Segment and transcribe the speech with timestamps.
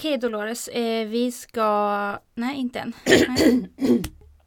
[0.00, 2.18] Okej Dolores, eh, vi ska...
[2.34, 2.92] Nej, inte än.
[3.06, 3.70] Nej.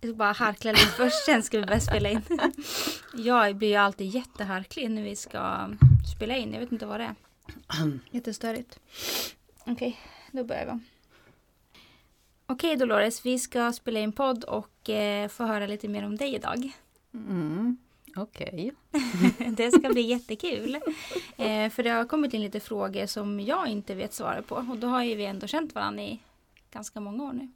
[0.02, 2.22] Jag ska bara harkla lite först, sen ska vi börja spela in.
[3.16, 5.70] Jag blir ju alltid jätteharklig när vi ska
[6.16, 6.54] spela in.
[6.54, 7.16] Jag vet inte vad det är.
[8.12, 8.80] Jättestörigt.
[9.66, 10.00] Okej,
[10.32, 10.80] då börjar vi.
[12.46, 16.36] Okej Dolores, vi ska spela in podd och eh, få höra lite mer om dig
[16.36, 16.72] idag.
[17.14, 17.78] Mm,
[18.16, 18.72] Okej.
[19.58, 20.76] det ska bli jättekul.
[21.38, 24.56] Eh, för det har kommit in lite frågor som jag inte vet svaret på.
[24.56, 26.20] Och då har ju vi ändå känt varandra i
[26.72, 27.52] ganska många år nu.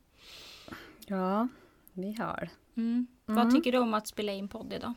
[1.07, 1.47] Ja,
[1.93, 2.49] vi har.
[2.75, 3.07] Mm.
[3.25, 3.55] Vad Mm.
[3.55, 4.93] tycker du om att spela in podd idag?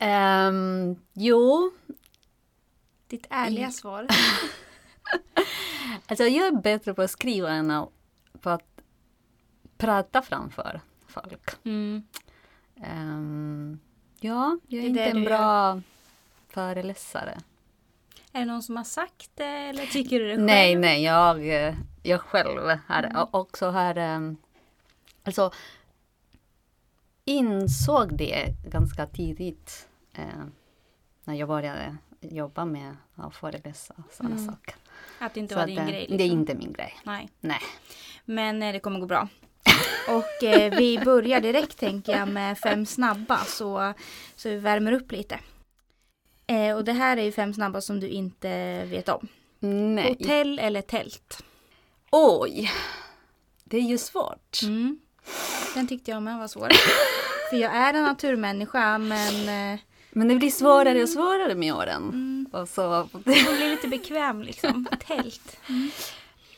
[0.00, 1.70] Ehm, jo,
[3.06, 4.06] Ditt ärliga svar.
[6.06, 7.86] alltså jag är bättre på att skriva än
[8.40, 8.80] på att
[9.76, 11.50] prata framför folk.
[11.64, 12.02] Mm.
[12.82, 13.78] Ehm,
[14.20, 15.80] ja, jag är är inte en bra
[16.48, 17.38] föreläsare.
[18.32, 20.46] Är det någon som har sagt det eller tycker du det själv?
[20.46, 21.46] Nej, nej, jag,
[22.02, 24.36] jag själv har och också har ehm,
[25.24, 25.50] alltså
[27.24, 30.24] insåg det ganska tidigt eh,
[31.24, 34.46] när jag började jobba med att föreläsa och sådana Mm.
[34.46, 34.74] saker.
[35.18, 36.06] Att det inte Så var att, din eh, grej?
[36.08, 36.38] Det är liksom.
[36.40, 36.94] inte min grej.
[37.04, 37.28] Nej.
[37.40, 37.60] Nej.
[38.24, 39.28] Men eh, det kommer gå bra.
[40.08, 43.94] Och eh, vi börjar direkt tänker jag med fem snabba så,
[44.36, 45.38] så vi värmer upp lite.
[46.46, 49.28] Eh, och det här är ju fem snabba som du inte vet om.
[49.94, 50.08] Nej.
[50.08, 51.44] Hotell eller tält?
[52.10, 52.70] Oj!
[53.64, 54.62] Det är ju svårt.
[54.62, 55.00] Mm.
[55.74, 56.68] Den tyckte jag med var svår.
[57.50, 62.02] För jag är en naturmänniska men eh, Men det blir svårare och svårare med åren.
[62.02, 64.88] mm, Och så, man blir lite bekväm liksom.
[65.06, 65.56] Tält.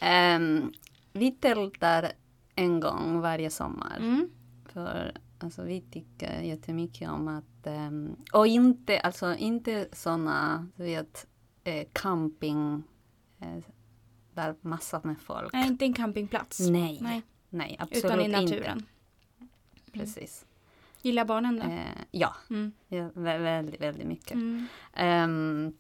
[0.01, 0.73] Ehm,
[1.13, 2.13] vi tältar
[2.55, 3.97] en gång varje sommar.
[3.97, 4.31] Mm.
[4.67, 11.27] För alltså, vi tycker jättemycket om att, ehm, och inte, alltså inte sådana, du vet,
[11.65, 12.83] eh, camping,
[13.41, 13.59] eh,
[14.35, 15.53] där massa med folk.
[15.53, 16.61] Nej, inte en campingplats.
[16.61, 18.41] Nej, Nej, nej, absolut utan i inte.
[18.41, 18.87] naturen.
[19.93, 20.47] Precis.
[21.03, 21.63] Gillar barnen det?
[21.65, 22.73] Eh, ja, Mm.
[22.89, 24.33] ja, vä- väldigt, väldigt mycket.
[24.33, 24.67] Mm.
[24.93, 25.73] Ehm,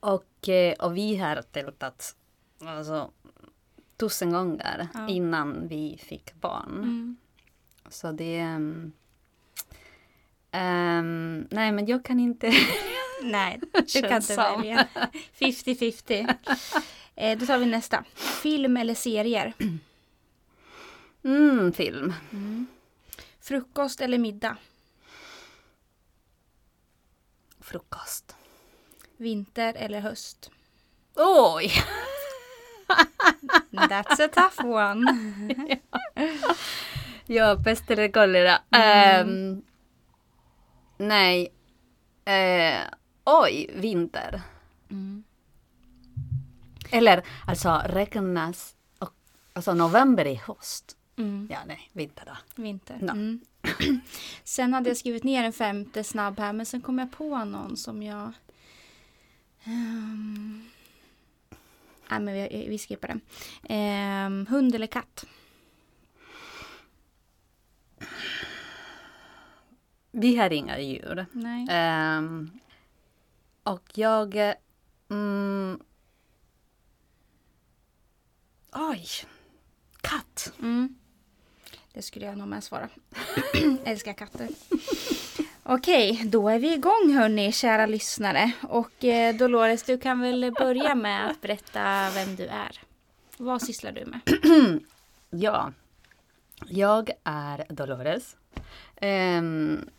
[0.00, 2.16] och, eh, och vi har tältat
[2.60, 3.10] alltså,
[3.96, 5.08] tusen gånger Ja.
[5.08, 6.78] innan vi fick barn.
[6.78, 7.16] Mm.
[7.88, 8.36] Så det...
[10.50, 12.52] ehm, nej, men jag kan inte...
[13.22, 13.60] Nej,
[13.92, 14.88] du kan inte välja.
[15.38, 16.34] 50-50.
[17.16, 18.04] Eh, då tar vi nästa.
[18.14, 19.52] Film eller serier?
[21.24, 22.14] Mm, film.
[23.40, 24.56] Frukost eller middag?
[27.60, 28.36] Frukost.
[29.16, 30.50] Vinter eller höst?
[31.16, 31.72] Oj!
[33.76, 35.04] That's a tough one.
[37.26, 38.58] Ja, pest eller kolera.
[38.70, 39.28] Mm.
[39.30, 39.62] Ehm,
[40.98, 41.52] nej.
[42.24, 42.80] Eh,
[43.24, 44.42] oj, vinter.
[44.90, 45.24] Mm.
[46.90, 48.74] Eller alltså räknas...
[48.98, 49.14] och-
[49.52, 50.96] Alltså november är höst.
[51.16, 51.48] Mm.
[51.50, 52.62] Ja, nej, vinter då.
[52.62, 52.98] Vinter.
[53.00, 53.12] Ja.
[53.12, 53.40] Mm.
[54.44, 57.76] sen hade jag skrivit ner en femte snabb här men sen kom jag på någon
[57.76, 58.32] som jag...
[59.66, 60.64] Um...
[62.18, 63.20] Nej men vi, vi skippar den.
[63.68, 65.24] Ehm, hund eller katt?
[70.10, 71.26] Vi har inga djur.
[71.70, 72.50] Ehm,
[73.62, 74.36] och jag...
[74.36, 74.54] eh,
[75.08, 75.80] Mm,
[78.72, 79.06] oj!
[80.00, 80.52] Katt.
[80.62, 80.94] Mm.
[81.92, 82.88] Det skulle jag nog med svara.
[83.84, 84.48] Älskar katter.
[85.66, 88.52] Okej, då är vi igång hörni, kära lyssnare.
[88.62, 92.80] Och eh, Dolores, du kan väl börja med att berätta vem du är.
[93.36, 94.20] Vad sysslar du med?
[95.30, 95.72] Ja.
[96.66, 98.36] Jag är Dolores.
[99.02, 99.90] Um,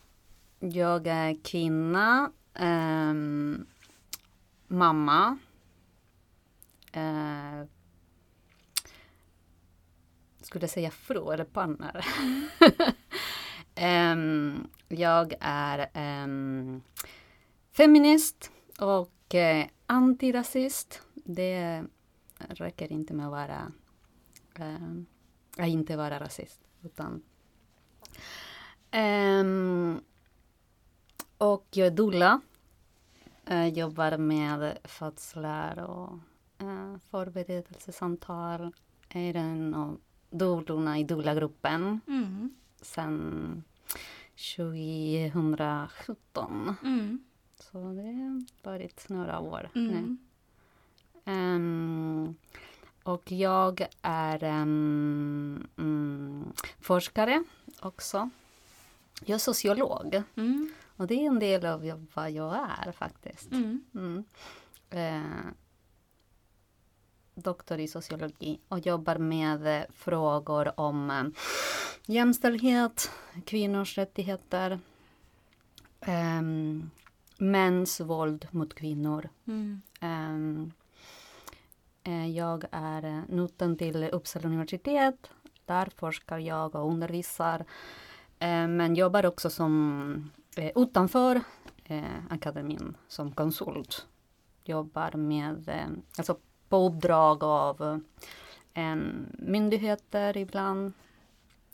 [0.59, 2.31] jag är kvinna.
[2.59, 3.65] um,
[4.67, 5.37] mamma.
[6.97, 7.67] Uh,
[10.41, 12.05] skulle jag säga fru eller partner?
[13.81, 15.89] Um, jag är
[16.23, 16.81] um,
[17.71, 21.01] feminist och uh, antirasist.
[21.13, 21.83] Det
[22.37, 23.71] räcker inte med att vara
[24.59, 25.05] um,
[25.57, 26.59] att inte vara rasist.
[26.83, 27.23] Utan,
[31.37, 32.41] och jag är doula.
[33.45, 36.13] Jag jobbar med födslar och
[36.61, 38.73] uh, förberedelsesamtal.
[39.09, 39.99] Är en av
[40.29, 42.55] doulorna i doula-gruppen Mm
[42.85, 43.63] sedan
[44.57, 46.75] 2017.
[46.83, 47.23] Mm.
[47.59, 50.17] Så det har varit några år nu.
[51.25, 52.35] Ehm,
[53.03, 55.67] och jag är mm,
[56.79, 57.43] forskare
[57.79, 58.29] också.
[59.25, 60.23] Jag är sociolog.
[60.35, 60.73] Mm.
[60.97, 63.51] Och det är en del av vad jag är faktiskt.
[63.51, 63.83] Mm.
[63.93, 64.23] Mm.
[64.89, 65.51] Eh,
[67.35, 71.23] doktor i sociologi och jobbar med eh, frågor om eh,
[72.05, 73.11] jämställdhet,
[73.45, 74.79] kvinnors rättigheter,
[76.07, 76.91] um,
[77.37, 79.29] mäns våld mot kvinnor.
[79.47, 79.81] Mm.
[80.01, 80.71] Um,
[82.33, 85.29] jag är knuten till Uppsala universitet.
[85.65, 87.59] Där forskar jag och undervisar.
[88.39, 90.31] Um, men jobbar också som
[90.75, 91.41] utanför
[92.29, 94.05] akademin som konsult.
[94.63, 95.71] Jobbar med,
[96.17, 96.37] alltså
[96.69, 98.01] på uppdrag av
[99.31, 100.93] myndigheter ibland,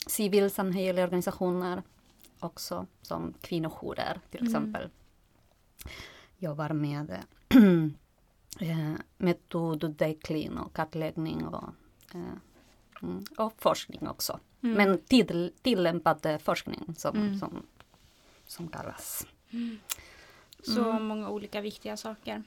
[0.07, 1.83] civilsamhälleliga organisationer
[2.39, 4.51] också, som kvinnojourer till mm.
[4.51, 4.89] exempel.
[6.38, 7.23] Jobbar med
[8.59, 11.69] eh, metodutveckling och kartläggning och,
[12.13, 14.39] eh, mm, och forskning också.
[14.61, 14.77] Mm.
[14.77, 17.39] Men till, tillämpad forskning som, mm.
[17.39, 17.65] som,
[18.47, 19.27] som kallas.
[19.51, 19.79] Mm.
[20.63, 21.03] Så mm.
[21.03, 22.43] många olika viktiga saker.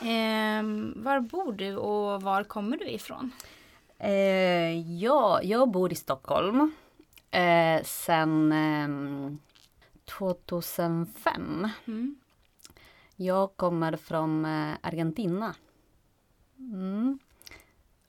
[0.00, 0.62] Eh,
[0.96, 3.32] var bor du och var kommer du ifrån?
[3.98, 6.72] Eh, ja, jag bor i Stockholm
[7.30, 8.88] eh, sen eh,
[10.04, 11.68] 2005.
[11.86, 12.16] Mm.
[13.16, 15.54] Jag kommer från eh, Argentina.
[16.58, 17.18] Mm.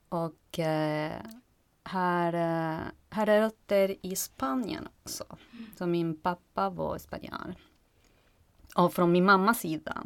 [0.08, 1.22] Och eh,
[1.84, 2.80] här, eh,
[3.10, 5.24] här är rötter i Spanien också.
[5.52, 5.66] Mm.
[5.78, 7.54] Så min pappa var spanjare.
[8.76, 10.02] Och från min mammas sida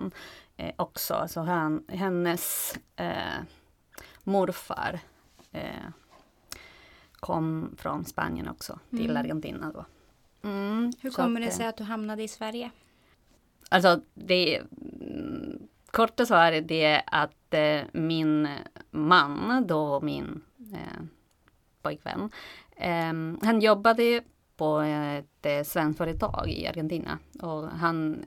[0.56, 1.24] eh, också.
[1.28, 3.42] Så han, hennes eh,
[4.24, 5.00] morfar
[5.52, 5.88] eh,
[7.12, 9.16] kom från Spanien också till mm.
[9.16, 9.84] Argentina då.
[10.48, 12.70] Mm, Hur kommer att, det sig att du hamnade i Sverige?
[13.68, 14.62] Alltså det
[15.86, 18.48] korta svaret är att eh, min
[18.90, 20.42] man, då min
[20.72, 21.04] eh,
[21.82, 22.30] pojkvän,
[22.76, 24.22] eh, han jobbade
[24.56, 28.24] på ett eh, svenskt företag i Argentina och han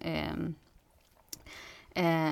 [1.98, 2.32] eh,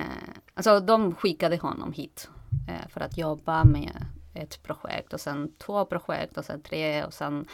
[0.54, 2.28] alltså de skickade honom hit
[2.68, 7.14] eh, för att jobba med ett projekt och sen två projekt och sen tre och
[7.14, 7.46] sen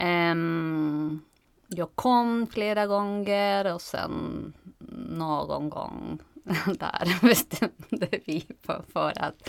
[0.00, 1.24] um,
[1.66, 4.52] jag kom flera gånger och sen
[5.08, 6.18] någon gång
[6.78, 9.48] där bestämde vi för, för att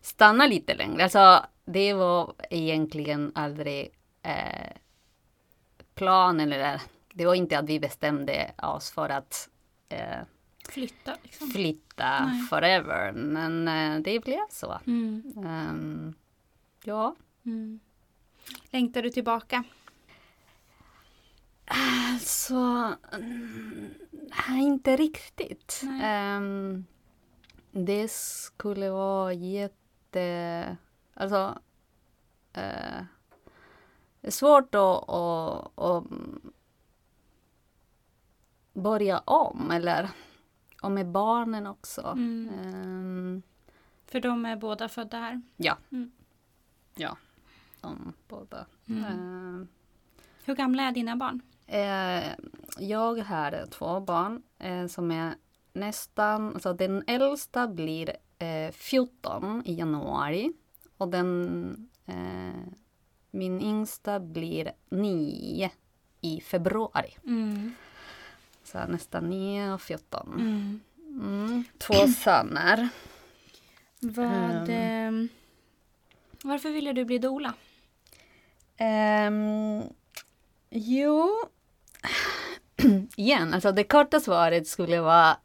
[0.00, 1.02] stanna lite längre.
[1.02, 3.90] Alltså det var egentligen aldrig
[4.22, 4.76] eh,
[5.94, 6.80] planen eller
[7.14, 9.48] det var inte att vi bestämde oss för att
[9.88, 10.20] eh,
[10.72, 11.50] flytta, liksom.
[11.50, 12.40] flytta Nej.
[12.40, 13.12] forever.
[13.12, 14.80] Men eh, det blev så.
[14.86, 15.22] Mm.
[15.36, 16.14] Um,
[16.84, 17.16] ja.
[17.44, 17.80] Mm.
[18.70, 19.64] Längtar du tillbaka?
[21.64, 22.96] Alltså,
[24.50, 25.82] inte riktigt.
[26.38, 26.86] Um,
[27.70, 30.76] det skulle vara jätte...
[31.14, 31.58] Alltså,
[32.58, 33.04] uh,
[34.20, 36.04] det är svårt att, att, att
[38.72, 40.10] börja om, eller
[40.82, 42.00] och med barnen också.
[42.00, 42.48] Mm.
[42.48, 43.42] Um,
[44.06, 45.42] För de är båda födda här?
[45.56, 45.78] Ja.
[45.92, 46.10] Mm.
[46.94, 47.16] Ja,
[47.80, 48.66] de båda.
[48.90, 49.64] Uh,
[50.44, 51.40] Hur gamla är dina barn?
[51.68, 55.34] Uh, jag har två barn uh, som är
[55.72, 58.16] nästan, alltså den äldsta blir
[58.72, 60.52] 14 i januari
[60.96, 61.90] och den
[63.30, 65.70] min yngsta blir 9
[66.20, 67.16] i februari.
[67.24, 67.74] Mm.
[68.66, 70.32] Så nästan 9 och 14.
[70.32, 70.80] Mm.
[71.08, 71.64] Mm.
[71.78, 72.88] Två söner.
[74.00, 74.68] Vad,
[75.08, 75.28] um,
[76.42, 77.54] varför ville du bli dola?
[78.80, 79.82] Um,
[80.70, 81.44] jo,
[83.16, 85.36] igen, alltså det korta svaret skulle vara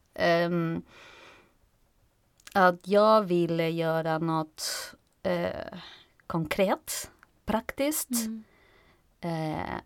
[0.45, 0.81] um,
[2.53, 4.63] att jag ville göra något
[5.27, 5.79] uh,
[6.27, 7.11] konkret,
[7.45, 8.43] praktiskt, mm.
[9.25, 9.79] uh,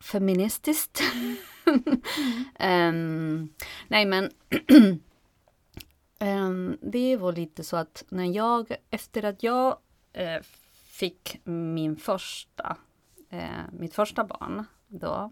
[0.00, 1.02] feministiskt.
[2.60, 3.48] um,
[3.88, 4.30] nej men
[6.20, 9.76] um, det var lite så att när jag, efter att jag
[10.18, 10.42] uh,
[10.88, 12.76] fick min första,
[13.32, 15.30] uh, mitt första barn då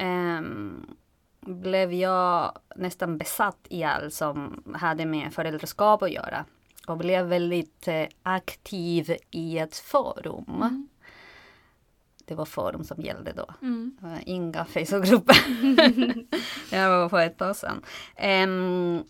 [0.00, 0.96] um,
[1.40, 6.44] blev jag nästan besatt i allt som hade med föräldraskap att göra
[6.86, 10.44] och blev väldigt uh, aktiv i ett forum.
[10.48, 10.87] Mm.
[12.28, 13.46] Det var forum som gällde då.
[13.62, 13.96] Mm.
[14.26, 15.36] Inga Facebookgrupper.
[16.70, 17.82] det var för ett tag sedan.
[18.22, 19.04] Um,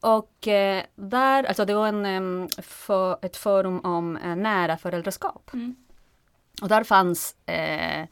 [0.00, 5.50] och uh, där, alltså det var en, um, för, ett forum om uh, nära föräldraskap.
[5.52, 5.76] Mm.
[6.62, 8.04] Och där fanns uh,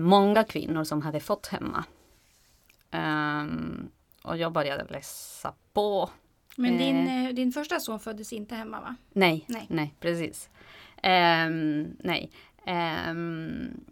[0.00, 1.84] många kvinnor som hade fått hemma.
[2.92, 3.90] Um,
[4.24, 6.10] och jag började läsa på.
[6.56, 8.96] Men din, din första son föddes inte hemma va?
[9.12, 10.50] Nej, nej, nej precis.
[10.96, 12.30] Um, nej,
[12.66, 13.84] Um,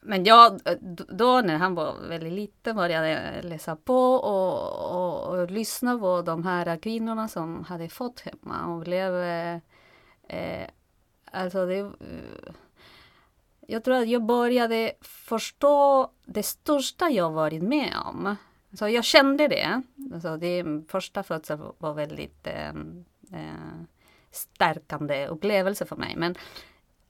[0.00, 0.60] men jag,
[1.08, 6.22] då när han var väldigt liten började jag läsa på och, och, och lyssna på
[6.22, 9.14] de här kvinnorna som hade fått hemma och blev
[10.28, 10.68] eh,
[11.30, 11.90] alltså det,
[13.66, 18.36] jag tror att jag började förstå det största jag varit med om.
[18.72, 19.82] Så jag kände det.
[20.14, 22.68] Alltså det första födseln var väldigt eh,
[23.32, 23.80] eh,
[24.30, 26.14] stärkande upplevelse för mig.
[26.16, 26.34] Men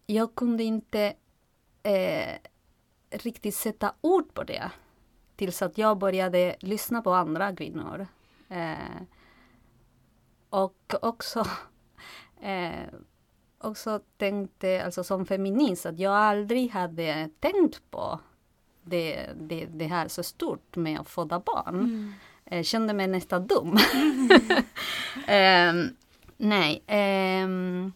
[0.06, 1.14] jag kunde inte
[1.82, 2.34] eh,
[3.10, 4.70] riktigt sätta ord på det.
[5.36, 8.06] Tills att jag började lyssna på andra kvinnor.
[8.48, 9.02] Eh,
[10.50, 11.46] och också,
[12.40, 12.88] eh,
[13.58, 18.20] också tänkte, alltså som feminist, att jag aldrig hade tänkt på
[18.82, 21.78] det, det, det här så stort med att föda barn.
[21.78, 22.12] Mm.
[22.46, 23.78] Eh, kände mig nästan dum.
[25.28, 25.96] um,
[26.36, 26.82] nej.
[27.44, 27.92] Um,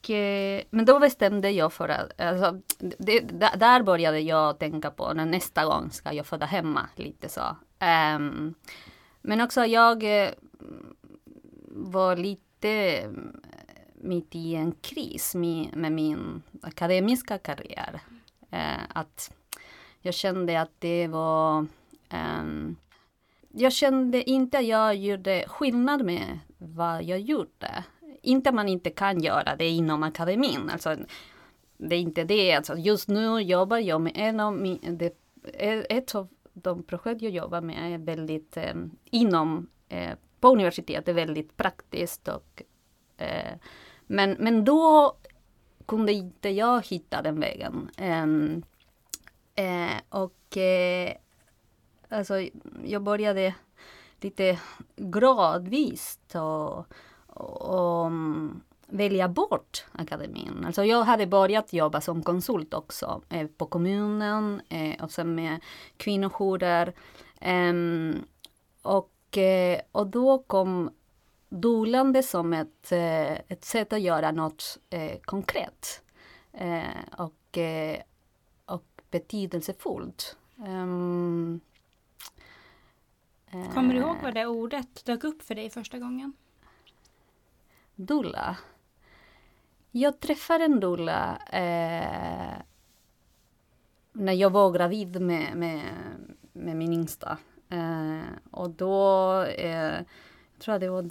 [0.00, 3.20] och Eh, men då bestämde jag för att, alltså, det,
[3.58, 7.56] där började jag tänka på när nästa gång ska jag föda hemma, lite så.
[8.16, 8.54] Um,
[9.22, 10.30] men också jag eh,
[11.68, 13.10] var lite eh,
[13.94, 18.00] mitt i en kris med, med min akademiska karriär.
[18.52, 19.32] Uh, att
[20.02, 21.66] jag kände att det var
[22.12, 22.76] um,
[23.52, 27.84] jag kände inte att jag gjorde skillnad med vad jag gjorde
[28.22, 30.70] inte man inte kan göra det inom akademin.
[30.70, 30.96] Alltså,
[31.76, 32.52] det är inte det.
[32.52, 35.16] Alltså, just nu jobbar jag med en av min, det,
[35.90, 38.74] ett av de projekt jag jobbar med är väldigt eh,
[39.04, 42.62] inom eh, på universitetet väldigt praktiskt och
[43.16, 43.54] eh,
[44.06, 45.16] men, men då
[45.86, 47.90] kunde inte jag hitta den vägen.
[47.96, 48.62] Ehm,
[49.54, 51.12] eh, och eh,
[52.08, 52.34] alltså
[52.84, 53.54] jag började
[54.20, 54.58] lite
[54.96, 56.86] gradvis och
[57.34, 58.10] och
[58.86, 60.64] välja bort akademin.
[60.66, 65.60] Alltså jag hade börjat jobba som konsult också eh, på kommunen eh, och sen med
[65.96, 66.94] kvinnojourer.
[67.40, 67.72] Eh,
[68.82, 70.90] och, eh, och då kom
[71.48, 76.02] dolande som ett, eh, ett sätt att göra något eh, konkret
[77.16, 77.58] och,
[78.64, 80.36] och betydelsefullt.
[80.56, 81.60] Um,
[83.74, 86.32] Kommer du ihåg vad det ordet dök upp för dig första gången?
[88.06, 88.56] Dulla.
[89.90, 92.62] Jag träffade en Dulla eh,
[94.12, 95.82] när jag var gravid med, med,
[96.52, 97.38] med min yngsta.
[97.68, 100.04] Eh, och då, eh,
[100.54, 101.10] jag tror att det var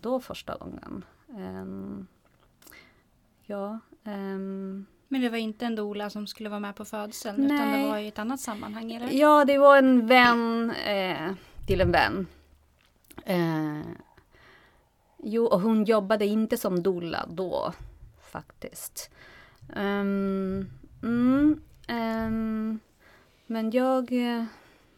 [0.00, 1.04] då första gången.
[1.36, 2.06] Ehm,
[3.42, 3.78] ja.
[4.04, 4.86] Ehm.
[5.08, 7.56] men det var inte en dola som skulle vara med på födseln Nej.
[7.56, 8.92] utan det var i ett annat sammanhang?
[8.92, 9.10] Eller?
[9.12, 11.32] Ja, det var en vän eh,
[11.66, 12.26] till en vän.
[13.24, 14.07] Eh,
[15.22, 17.72] Jo, och hon jobbade inte som doula då
[18.20, 19.10] faktiskt.
[19.76, 20.70] Um,
[21.02, 22.80] mm, um,
[23.46, 24.12] men jag...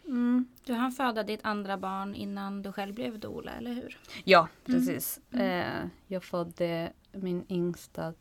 [0.05, 0.47] Mm.
[0.65, 3.99] Du hann föda ditt andra barn innan du själv blev doula, eller hur?
[4.25, 4.81] Ja, mm.
[4.81, 5.21] precis.
[5.31, 5.85] Mm.
[5.85, 8.15] Uh, jag födde min yngsta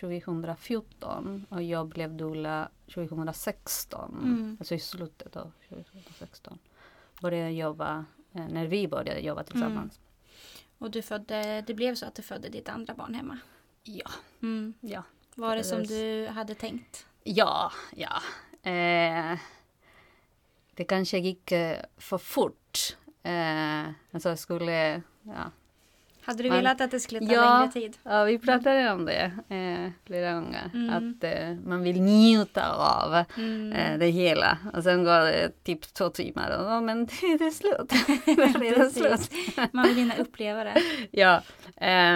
[0.00, 4.18] 2014 och jag blev doula 2016.
[4.22, 4.56] Mm.
[4.60, 6.58] Alltså i slutet av 2016.
[7.20, 8.04] Började jobba,
[8.36, 10.00] uh, när vi började jobba tillsammans.
[10.80, 13.38] Och du födde, det blev så att du födde ditt andra barn hemma?
[13.82, 14.10] Ja.
[14.42, 14.74] Mm.
[14.80, 15.02] ja.
[15.34, 17.06] Var det som du hade tänkt?
[17.24, 18.22] Ja, ja.
[18.70, 19.38] Eh,
[20.74, 22.96] det kanske gick eh, för fort.
[23.22, 25.50] Eh, alltså jag skulle, ja,
[26.22, 27.98] hade du man, velat att det skulle ta ja, längre tid?
[28.02, 30.70] Ja, vi pratade om det eh, flera gånger.
[30.74, 30.90] Mm.
[30.90, 33.72] Att eh, man vill njuta av mm.
[33.72, 34.58] eh, det hela.
[34.74, 37.06] Och sen går det typ två timmar och oh, men
[37.38, 37.88] det är slut.
[38.24, 39.30] det är redan slut.
[39.72, 40.82] man vill hinna uppleva det.
[41.10, 41.42] ja.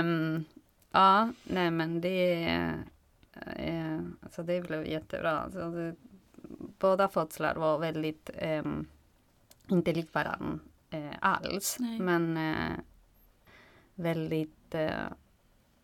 [0.01, 0.45] Um,
[0.93, 2.45] ja, nej men det,
[3.57, 5.41] eh, alltså det blev jättebra.
[5.41, 5.95] Alltså det,
[6.79, 8.31] båda födslar var väldigt
[8.65, 8.87] um,
[9.69, 10.59] inte lik varandra
[10.91, 11.77] eh, alls.
[11.81, 11.99] Nej.
[11.99, 12.79] Men eh,
[13.95, 14.91] väldigt eh,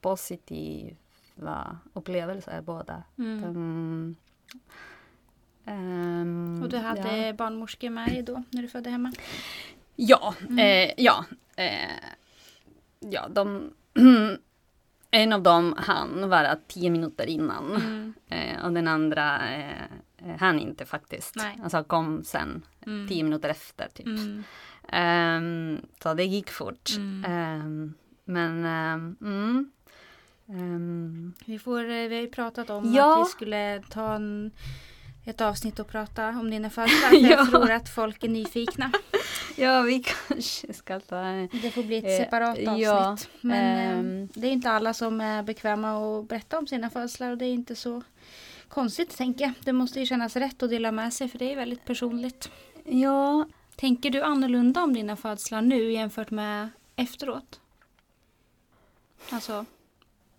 [0.00, 3.02] positiva upplevelser båda.
[3.19, 3.45] Mm.
[3.45, 4.17] Um,
[5.67, 7.33] um, och du hade ja.
[7.33, 9.12] barnmorskor med dig då när du födde hemma?
[9.97, 10.59] Ja, mm.
[10.59, 11.25] eh, ja.
[11.57, 12.14] Eh,
[13.00, 13.73] ja, de
[15.11, 17.75] en av dem han vara tio minuter innan.
[17.75, 18.14] Mm.
[18.29, 21.37] Eh, och den andra eh, han inte faktiskt.
[21.37, 21.59] Nej.
[21.62, 23.09] Alltså kom sen mm.
[23.09, 24.07] tio minuter efter typ.
[24.07, 24.45] Mm.
[24.92, 26.90] Um, så det gick fort.
[26.99, 27.94] Um,
[28.25, 29.73] men um,
[30.49, 33.23] um, vi, får, eh, vi har ju pratat om ja.
[33.23, 34.50] att vi skulle ta en,
[35.25, 37.14] ett avsnitt och prata om dina födelsedag.
[37.20, 37.28] ja.
[37.28, 38.92] Jag tror att folk är nyfikna.
[39.56, 41.23] ja, vi kanske ska ta...
[41.62, 42.78] Det får bli ett eh, separat avsnitt.
[42.78, 47.38] Ja, Men det är inte alla som är bekväma att berätta om sina födelsedagar och
[47.38, 48.02] det är inte så
[48.68, 49.52] konstigt tänker jag.
[49.64, 52.50] Det måste ju kännas rätt att dela med sig för det är väldigt personligt.
[52.85, 53.47] Ja,
[53.80, 57.60] Tänker du annorlunda om dina födslar nu jämfört med efteråt?
[59.30, 59.64] Alltså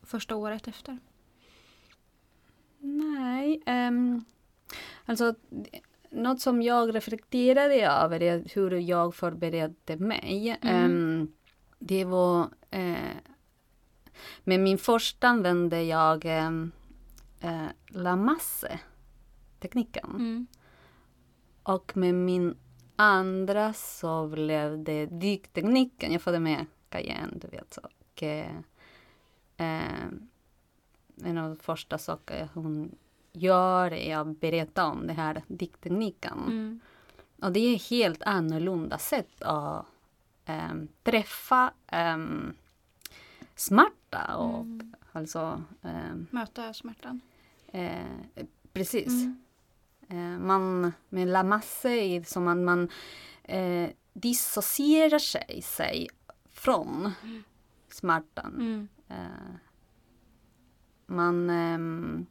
[0.01, 0.97] första året efter.
[2.79, 3.61] nej.
[3.65, 4.25] Um,
[5.05, 5.35] alltså,
[6.09, 10.57] något som jag reflekterade över är hur jag förberedde mig.
[10.61, 10.85] Mm.
[10.85, 11.31] Ehm,
[11.79, 12.49] det var...
[12.71, 13.17] Eh,
[14.43, 16.71] med min första använde jag um,
[17.39, 20.09] eh, La Masse-tekniken.
[20.09, 20.47] Mm.
[21.63, 22.55] Och med min
[23.01, 26.11] andra så blev det dyktekniken.
[26.11, 27.73] Jag följde med Cayenne, du vet.
[27.73, 27.81] Så.
[27.81, 28.55] Och, eh,
[29.57, 30.05] eh,
[31.23, 32.95] en av de första saker hon
[33.33, 36.39] gör är att berätta om den här dyktekniken.
[36.47, 36.79] Mm.
[37.41, 39.85] Och det är helt annorlunda sätt att
[40.45, 42.17] eh, träffa eh,
[43.55, 44.93] smärta och Mm.
[45.11, 47.21] alltså eh, Möta smärtan.
[47.67, 49.07] Eh, precis.
[49.07, 49.43] Mm.
[50.11, 52.89] Eh, man, med La Masse är som att man
[53.43, 56.07] eh, dissocierar sig, sig
[56.49, 57.11] från
[57.89, 58.55] smärtan.
[58.55, 58.87] Mm.
[59.09, 59.55] Eh,
[61.05, 62.25] man ehm,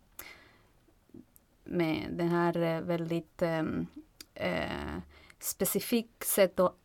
[1.64, 3.86] med den här eh, väldigt ehm,
[4.34, 4.98] eh,
[5.38, 6.76] specifikt sätt att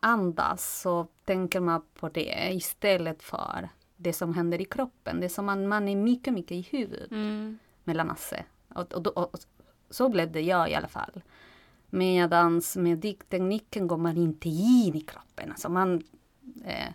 [0.00, 5.20] andas så tänker man på det istället för det som händer i kroppen.
[5.20, 7.58] Det är som att man är mycket, mycket i huvudet Mm.
[7.84, 8.44] med La Masse.
[8.68, 9.38] Och, och, och
[9.90, 11.22] så blev det jag i alla fall.
[11.90, 15.50] Medans med dikttekniken går man inte in i kroppen.
[15.50, 16.02] Alltså man,
[16.64, 16.88] eh,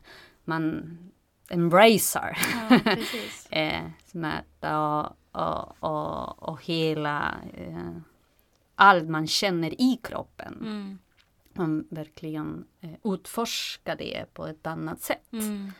[0.44, 0.98] man
[1.50, 2.38] embracear
[2.70, 2.80] Ja,
[3.58, 7.98] eh, smärta och, och, och, och hela eh,
[8.76, 10.58] allt man känner i kroppen.
[10.62, 11.00] Mm.
[11.54, 15.34] Man verkligen eh, utforskar det på ett annat sätt.
[15.34, 15.72] Mm.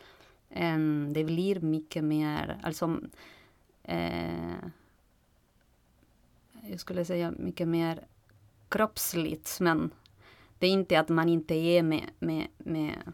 [0.50, 3.00] Em, det blir mycket mer, alltså
[3.82, 4.54] eh,
[6.70, 8.06] jag skulle säga mycket mer
[8.68, 9.90] kroppsligt men
[10.58, 13.12] det är inte att man inte är med, med, med,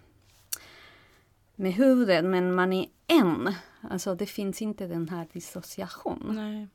[1.54, 3.54] med huvudet men man är en.
[3.80, 6.32] Alltså det finns inte den här dissociation.
[6.34, 6.68] Nej.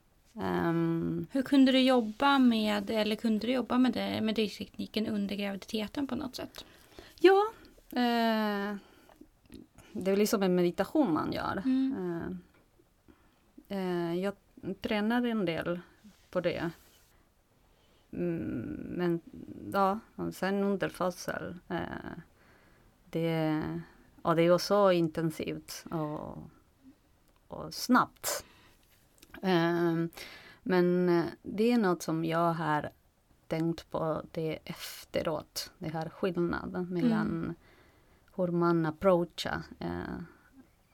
[0.46, 5.36] Ehm, Hur kunde du jobba med, eller kunde du jobba med, det, med dyktekniken under
[5.36, 6.66] graviditeten på något sätt?
[7.20, 7.44] ja,
[7.90, 8.76] eh,
[9.92, 11.62] det är liksom en meditation man gör.
[11.66, 12.40] Mm.
[13.68, 14.34] Eh, eh, jag
[14.82, 15.80] tränar en del
[16.38, 16.72] på det.
[18.12, 19.22] Mm, men
[19.74, 20.00] ja,
[20.34, 21.56] sen under födsel.
[21.68, 22.18] Eh,
[23.10, 23.64] det,
[24.22, 26.38] och det var så intensivt och,
[27.48, 28.46] och snabbt.
[29.42, 29.96] Eh,
[30.64, 32.90] men det är något som jag har
[33.48, 35.72] tänkt på det efteråt.
[35.78, 37.56] Det här skillnaden mellan
[38.36, 40.20] hur man approachar eh,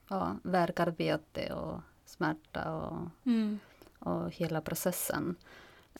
[0.07, 3.59] ja, verkarbete och smärta och, Mm.
[4.05, 5.35] Och hela processen.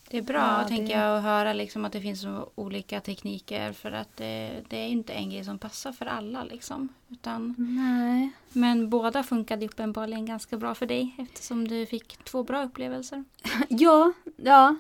[0.10, 3.72] Det är bra, Ja, tänker det- jag, att höra liksom att det finns olika tekniker
[3.74, 6.44] för att det, det är inte en grej som passar för alla.
[6.44, 8.32] Liksom, utan, Nej.
[8.50, 13.24] men båda funkade uppenbarligen ganska bra för dig eftersom du fick två bra upplevelser.
[13.70, 14.76] Ja, ja.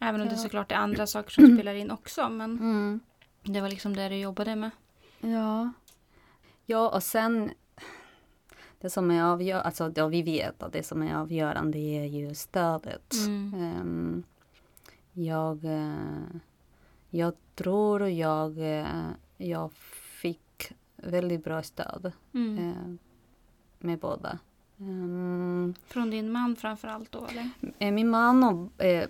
[0.00, 0.38] Även om det Ja.
[0.42, 2.28] såklart är andra saker som spelar in också.
[2.28, 3.00] Men Mm.
[3.42, 4.70] det var liksom det du jobbade med.
[5.20, 5.72] Ja.
[6.66, 7.50] Ja, och sen
[8.80, 12.34] det som är avgörande, alltså då vi vet att det som är avgörande är ju
[12.34, 13.12] stödet.
[13.26, 13.54] Mm.
[13.54, 14.22] Ehm,
[15.12, 16.36] jag, eh,
[17.10, 18.86] jag tror jag, eh,
[19.36, 19.72] jag
[20.22, 22.58] fick väldigt bra stöd Mm.
[22.58, 22.94] eh,
[23.78, 24.38] med båda.
[24.78, 27.90] Ehm, Från din man framför allt då eller?
[27.90, 29.08] min man och eh,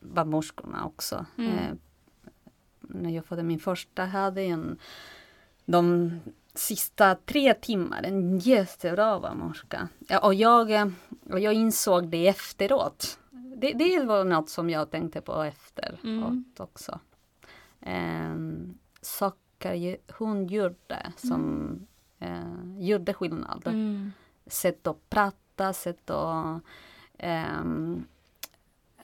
[0.00, 1.26] barnmorskorna också.
[1.38, 1.50] Mm.
[1.58, 1.74] Eh,
[2.80, 4.78] när jag födde min första hade jag en,
[5.64, 6.10] de
[6.54, 9.88] sista tre timmar en jättebra barnmorska.
[10.22, 10.86] Och, jag, eh,
[11.30, 13.18] och jag insåg det efteråt.
[13.56, 16.44] Det, det var något som jag tänkte på efteråt Mm.
[16.58, 17.00] också.
[17.80, 18.34] Eh,
[19.02, 21.70] saker hon gjorde som
[22.18, 24.12] eh, gjorde skillnad Mm.
[24.46, 26.62] sätt att prata, sätt att...
[27.18, 28.04] ehm,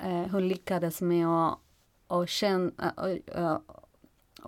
[0.00, 1.58] eh, hon lyckades med att,
[2.08, 2.94] att känna,
[3.38, 3.58] uh,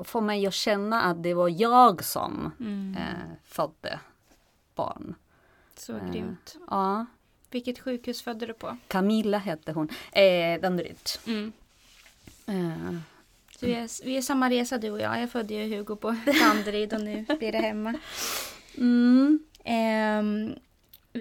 [0.04, 2.96] få mig att känna att det var jag som Mm.
[2.98, 4.00] eh, födde
[4.74, 5.14] barn.
[5.76, 6.10] Så eh.
[6.12, 6.56] grymt.
[6.70, 7.06] Ja,
[7.50, 8.76] Vilket sjukhus födde du på?
[8.88, 9.88] Camilla hette hon.
[10.12, 10.98] Eh, Danderyd.
[11.26, 11.52] Mm.
[12.46, 12.98] Eh,
[13.60, 15.22] vi, är, vi är samma resa du och jag.
[15.22, 17.94] Jag födde ju Hugo på Danderyd och nu blir det hemma.
[18.76, 20.54] mm, Ehm,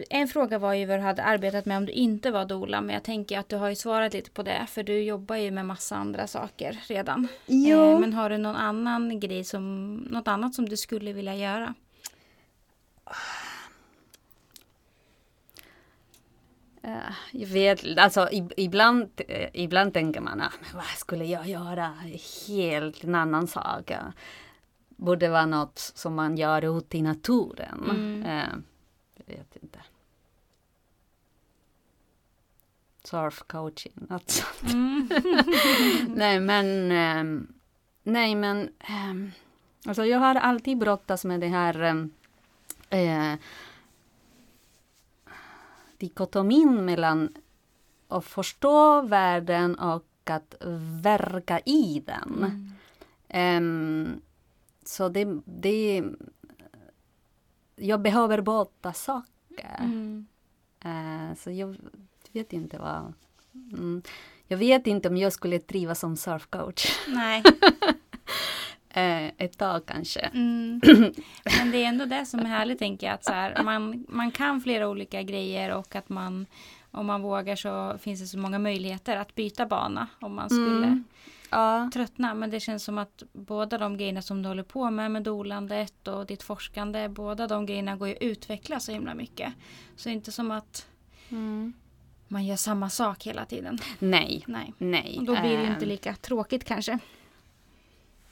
[0.09, 2.81] en fråga var ju vad du hade arbetat med om du inte var doula.
[2.81, 4.67] Men jag tänker att du har ju svarat lite på det.
[4.69, 7.27] För du jobbar ju med massa andra saker redan.
[7.45, 7.93] ja.
[7.93, 11.73] Eh, men har du någon annan grej som, något annat som du skulle vilja göra?
[16.81, 21.93] Eh, jag vet alltså ibland, eh, ibland tänker man, ah, vad skulle jag göra?
[22.47, 23.91] Helt en annan sak.
[24.89, 27.89] Borde vara något som man gör ute i naturen.
[27.89, 28.63] Mm.
[29.27, 29.79] Vet inte.
[33.03, 34.73] Surfcoaching, något sånt.
[34.73, 35.09] Mm.
[36.07, 37.41] nej men, eh,
[38.03, 39.31] nej men, eh,
[39.85, 42.09] alltså jag har alltid brottats med det här
[42.89, 43.33] eh,
[45.97, 47.33] dikotomin mellan
[48.07, 50.55] att förstå världen och att
[51.01, 52.45] verka i den.
[53.31, 53.63] Mm.
[53.63, 54.21] Um,
[54.85, 56.03] så det, det...
[57.79, 59.77] Jag behöver båda saker.
[59.79, 60.27] Mm.
[60.85, 61.75] Uh, så jag
[62.31, 63.13] vet inte vad...
[63.53, 64.01] Mm,
[64.47, 66.99] jag vet inte om jag skulle trivas som surfcoach.
[67.07, 67.43] Nej.
[68.97, 70.19] uh, ett tag kanske.
[70.19, 70.81] Mm.
[71.57, 73.13] Men det är ändå det som är härligt tänker jag.
[73.13, 76.45] Att så här, man, man kan flera olika grejer och att man
[76.91, 80.87] om man vågar så finns det så många möjligheter att byta bana om man skulle
[80.87, 81.03] Mm.
[81.49, 81.89] Ja.
[81.93, 82.33] tröttna.
[82.33, 86.07] Men det känns som att båda de grejerna som du håller på med, med dolandet
[86.07, 89.53] och ditt forskande, båda de grejerna går ju att utveckla så himla mycket.
[89.95, 90.87] Så det är inte som att
[91.29, 91.73] Mm.
[92.27, 93.79] man gör samma sak hela tiden.
[93.99, 94.73] Nej, Nej.
[94.77, 95.15] nej.
[95.19, 96.99] Och då blir det inte ehm, lika tråkigt kanske.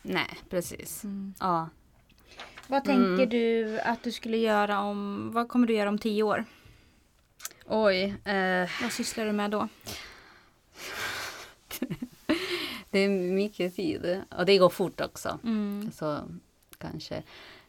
[0.01, 1.04] Nej, precis.
[1.04, 1.34] Mm.
[1.39, 1.69] Ja.
[2.67, 3.30] Vad tänker Mm.
[3.30, 6.45] du att du skulle göra om, vad kommer du göra om tio år?
[7.65, 8.04] Oj.
[8.25, 9.67] Eh, Vad sysslar du med då?
[12.95, 14.21] Det är mycket tid.
[14.38, 15.39] Och det går fort också.
[15.43, 15.91] Mm.
[15.91, 16.19] Så
[16.77, 17.23] kanske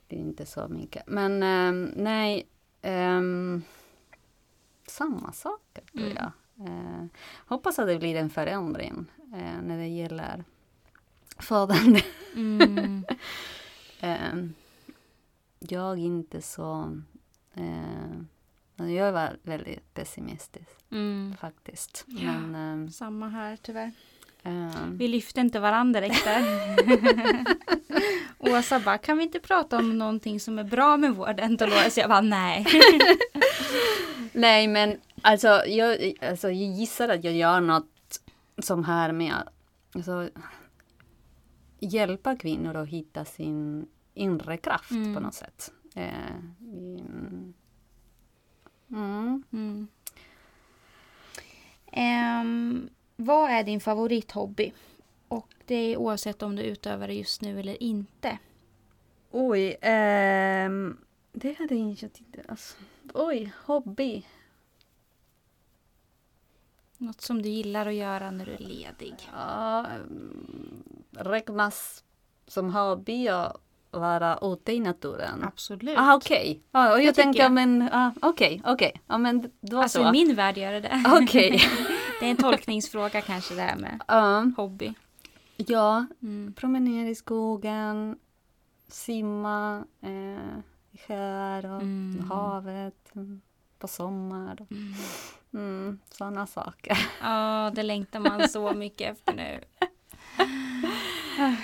[0.09, 1.03] det är inte så mycket.
[1.07, 2.47] Men ehm, nej.
[2.83, 3.63] ehm,
[4.87, 6.17] samma saker tror Mm.
[6.17, 6.31] jag.
[6.69, 7.05] Eh,
[7.47, 10.45] hoppas att det blir en förändring eh, när det gäller
[11.39, 12.01] födande.
[12.35, 13.05] Mm.
[14.01, 14.55] Ehm,
[15.59, 17.01] jag är inte så...
[17.55, 21.35] Eh, jag var väldigt pessimistisk Mm.
[21.41, 22.05] faktiskt.
[22.07, 22.33] Ja.
[22.41, 23.93] Men, ehm, Samma här tyvärr.
[24.47, 26.45] Ehm, Vi lyfte inte varandra direkt där.
[28.39, 31.57] Åsa bara, kan vi inte prata om någonting som är bra med vården?
[31.57, 32.67] Dolores, jag bara, nej.
[34.33, 38.21] Nej, men alltså jag, alltså jag gissar att jag gör något
[38.59, 39.49] som här med att
[39.97, 40.29] alltså,
[41.81, 45.15] hjälpa kvinnor att hitta sin inre kraft Mm.
[45.15, 45.73] på något sätt.
[45.95, 47.55] Eh, mm,
[48.91, 49.89] mm.
[51.93, 52.89] Mm.
[53.19, 54.73] Ehm, vad är din favorithobby?
[55.29, 58.39] Och det är oavsett om du utövar det just nu eller inte.
[59.31, 60.97] Oj, ehm,
[61.33, 62.11] det hade jag inte.
[62.49, 62.77] Alltså,
[63.15, 64.23] oj, hobby.
[66.99, 69.15] Något som du gillar att göra när du är ledig.
[69.33, 72.05] Ja, mm, räknas
[72.47, 73.57] som hobby att
[73.91, 75.45] vara ute i naturen?
[75.45, 75.99] Absolut.
[75.99, 76.63] Ah, okej.
[76.73, 77.53] Ja, och jag tänkte, jag.
[77.53, 79.01] men ah, okej, okej.
[79.07, 80.09] Ja, men då Alltså så.
[80.09, 81.03] i min värld gör det det.
[81.23, 81.61] Okej.
[82.21, 84.95] det är en tolkningsfråga kanske det här med Ja, hobby.
[85.57, 86.55] ja, Mm.
[86.57, 88.19] promenera i skogen,
[88.89, 90.59] simma eh,
[90.93, 92.31] i sjöar och Mm.
[92.31, 93.41] havet mm,
[93.79, 94.67] på sommar.
[94.71, 94.95] Mm.
[95.55, 96.99] Mm, Sådana saker.
[97.23, 99.61] Ja, det längtar man så mycket efter nu.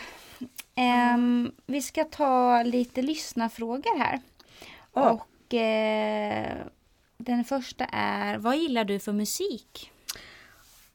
[0.75, 4.21] Ehm, vi ska ta lite lyssnarfrågor här.
[4.93, 5.11] Ja.
[5.11, 6.57] Och eh,
[7.17, 9.91] den första är, vad gillar du för musik?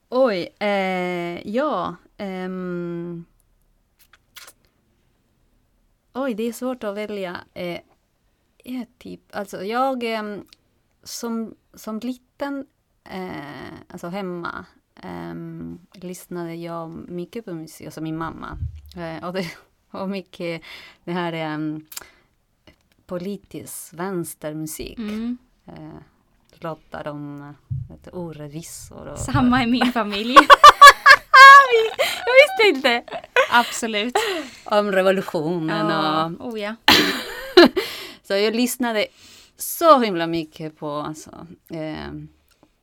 [0.10, 1.96] Oj, eh, ja.
[2.18, 3.26] ehm.
[6.14, 7.38] oj, det är svårt att välja.
[7.54, 7.80] Eh,
[8.98, 10.46] typ, alltså jag ehm,
[11.04, 12.66] som, som liten,
[13.04, 14.66] eh, alltså hemma,
[14.96, 18.58] ehm, lyssnade jag mycket på musik, alltså min mamma.
[18.98, 19.46] Eh, och det
[19.92, 20.62] var mycket
[21.04, 21.86] det här um,
[23.06, 24.98] politisk vänstermusik.
[24.98, 25.38] Mm.
[26.60, 29.08] Låtar om eh, vet, orättvisor.
[29.08, 30.36] Och, Samma i min familj.
[32.26, 33.04] Jag visste inte!
[33.52, 34.16] Absolut.
[34.64, 36.48] Om revolutionen Ja, och...
[36.48, 36.76] oh ja.
[38.24, 39.08] Så jag lyssnade
[39.58, 42.12] så himla mycket på, alltså, eh,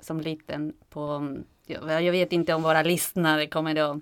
[0.01, 1.35] som liten på,
[1.67, 3.99] jag, jag vet inte om våra lyssnare kommer att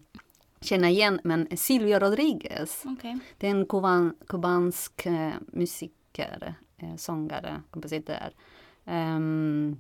[0.61, 2.83] känna igen, men Silvio Rodriguez.
[2.85, 3.19] Okej.
[3.39, 8.33] Det är en kuban, kubansk eh, musiker, eh, sångare, kompositör.
[8.85, 9.77] Ehm,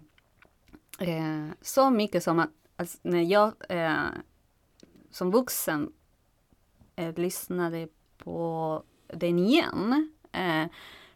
[0.98, 4.06] eh, så mycket som att alltså, när jag eh,
[5.10, 5.92] som vuxen
[6.96, 7.88] eh, lyssnade
[8.18, 10.66] på den igen eh,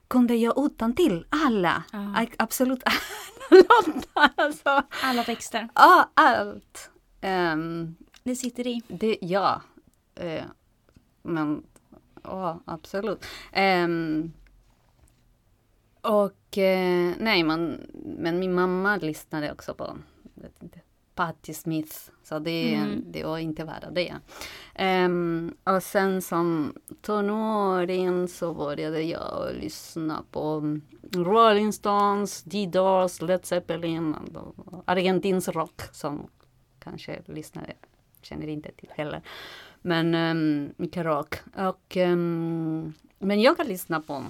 [0.08, 1.98] kunde jag utan till alla, Ja.
[2.16, 2.96] a- absolut alla
[3.86, 4.30] låtar.
[4.36, 5.68] Alltså, Alla texter.
[5.74, 6.90] ja, allt.
[7.20, 8.82] Ehm, Det sitter i.
[8.88, 9.62] det, ja.
[10.14, 10.44] Eh,
[11.22, 11.62] men,
[12.22, 13.24] ja, absolut.
[13.52, 14.32] Ehm,
[16.06, 19.96] och eh, nej, man, men min mamma lyssnade också på
[20.62, 20.80] inte,
[21.14, 21.96] Patti Smith.
[22.24, 23.04] Så det, Mm.
[23.12, 24.14] det var inte bara det.
[24.74, 30.78] Ehm, och sen som tonåring så började jag lyssna på
[31.12, 34.14] Rolling Stones, The Doors, Led Zeppelin,
[34.84, 36.28] argentinsk rock som
[36.78, 37.72] kanske lyssnare
[38.22, 39.22] känner inte till heller.
[39.82, 41.34] Men um, mycket rock.
[41.56, 44.24] Och, ehm, men jag kan lyssna på,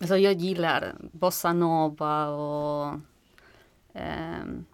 [0.00, 3.00] alltså jag gillar bossa nova och
[3.92, 4.64] um,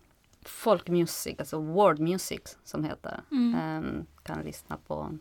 [0.42, 3.20] folkmusik, alltså world music som heter.
[3.30, 3.54] Mm.
[3.54, 5.18] Ehm, kan lyssna på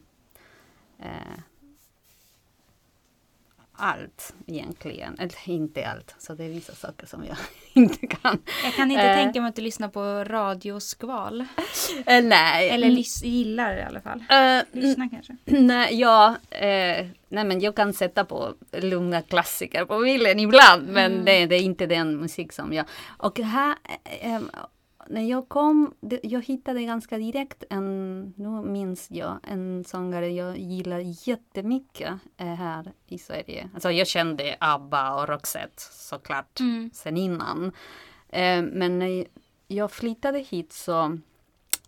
[0.99, 1.39] eh,
[3.83, 5.15] allt egentligen.
[5.19, 7.37] Eller inte allt, så det är vissa saker som jag
[7.73, 8.37] inte kan.
[8.63, 9.15] Jag kan inte Eh.
[9.23, 11.41] tänka mig att du lyssnar på radioskval.
[12.05, 12.69] Eh, nej.
[12.69, 14.23] Eller lys- gillar i alla fall.
[14.29, 15.35] Eh, Lyssna kanske.
[15.45, 21.11] Nej, ja, eh, nej men jag kan sätta på lugna klassiker på bilen ibland, men
[21.11, 21.25] Mm.
[21.25, 22.85] det, det är inte den musik som jag...
[23.17, 23.75] Och här,
[24.21, 24.41] eh, eh,
[25.09, 31.27] när jag kom, jag hittade ganska direkt en, nu minns jag, en sångare jag gillar
[31.29, 33.69] jättemycket eh, här i Sverige.
[33.73, 36.89] Alltså jag kände ABBA och Roxette såklart Mm.
[36.93, 37.71] sen innan.
[38.29, 39.25] Eh, men när
[39.67, 41.17] jag flyttade hit så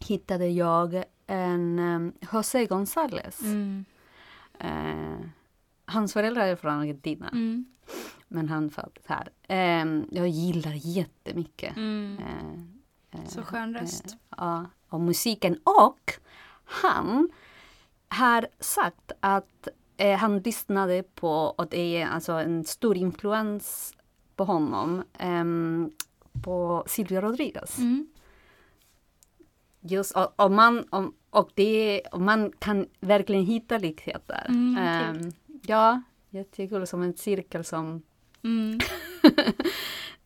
[0.07, 3.41] hittade jag en um, José González.
[3.43, 3.85] Mm.
[4.59, 5.25] Eh,
[5.85, 7.65] hans föräldrar är från Argentina, Mm.
[8.27, 9.29] men han föddes här.
[9.47, 11.77] Eh, jag gillar jättemycket.
[11.77, 12.17] Mm.
[13.15, 14.05] Eh, eh, Så skön röst.
[14.05, 15.59] Eh, ja, och musiken.
[15.63, 16.13] Och
[16.65, 17.29] han
[18.07, 23.93] har sagt att eh, han lyssnade på, och det är alltså en stor influens
[24.35, 25.91] på honom, ehm,
[26.43, 27.77] på Silvia Rodriguez.
[27.77, 28.07] Mm.
[29.81, 34.45] Just, och, och, man, och, och, det, och man kan verkligen hitta likheter.
[34.49, 35.33] Mm, kul.
[35.61, 38.01] ja, jättekul som en cirkel som...
[38.43, 38.79] Mm.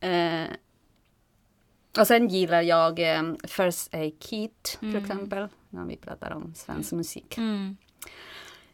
[0.00, 0.56] eh,
[1.98, 5.02] och sen gillar jag eh, First Aid Kit till Mm.
[5.04, 7.38] exempel, när vi pratar om svensk musik.
[7.38, 7.76] Mm.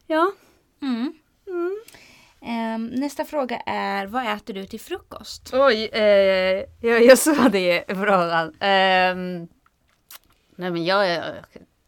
[0.06, 0.32] Ja,
[0.82, 1.12] Mm.
[1.46, 1.80] mm.
[2.40, 5.50] Ehm, nästa fråga är, vad äter du till frukost?
[5.54, 8.46] oj, eh, jag, jag såg det frågan.
[8.48, 9.48] Um,
[10.56, 11.44] nej men jag, är-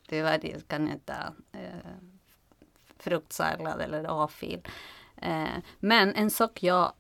[0.09, 1.91] tyvärr kan inte äta eh,
[2.99, 4.61] fruktsallad eller avfil.
[5.17, 5.45] Eh,
[5.81, 6.93] men en sak jag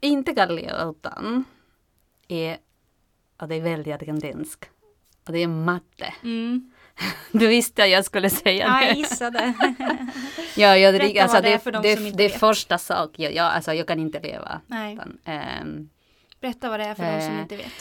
[0.00, 1.44] inte kan leva utan
[2.28, 2.58] är,
[3.40, 4.64] och det är väldigt argentinsk,
[5.26, 6.14] och det är matte.
[6.22, 6.70] Mm.
[7.32, 8.86] Du visste att jag skulle säga Ja, det.
[8.86, 9.54] jag gissade.
[10.56, 12.40] Ja, jag dricker, alltså det är det, det, som inte det är vet.
[12.40, 14.94] första sak, jag, jag, alltså jag kan inte leva Nej.
[14.94, 15.88] utan, ehm,
[16.40, 17.72] Berätta vad det är för de som Eh, inte vet.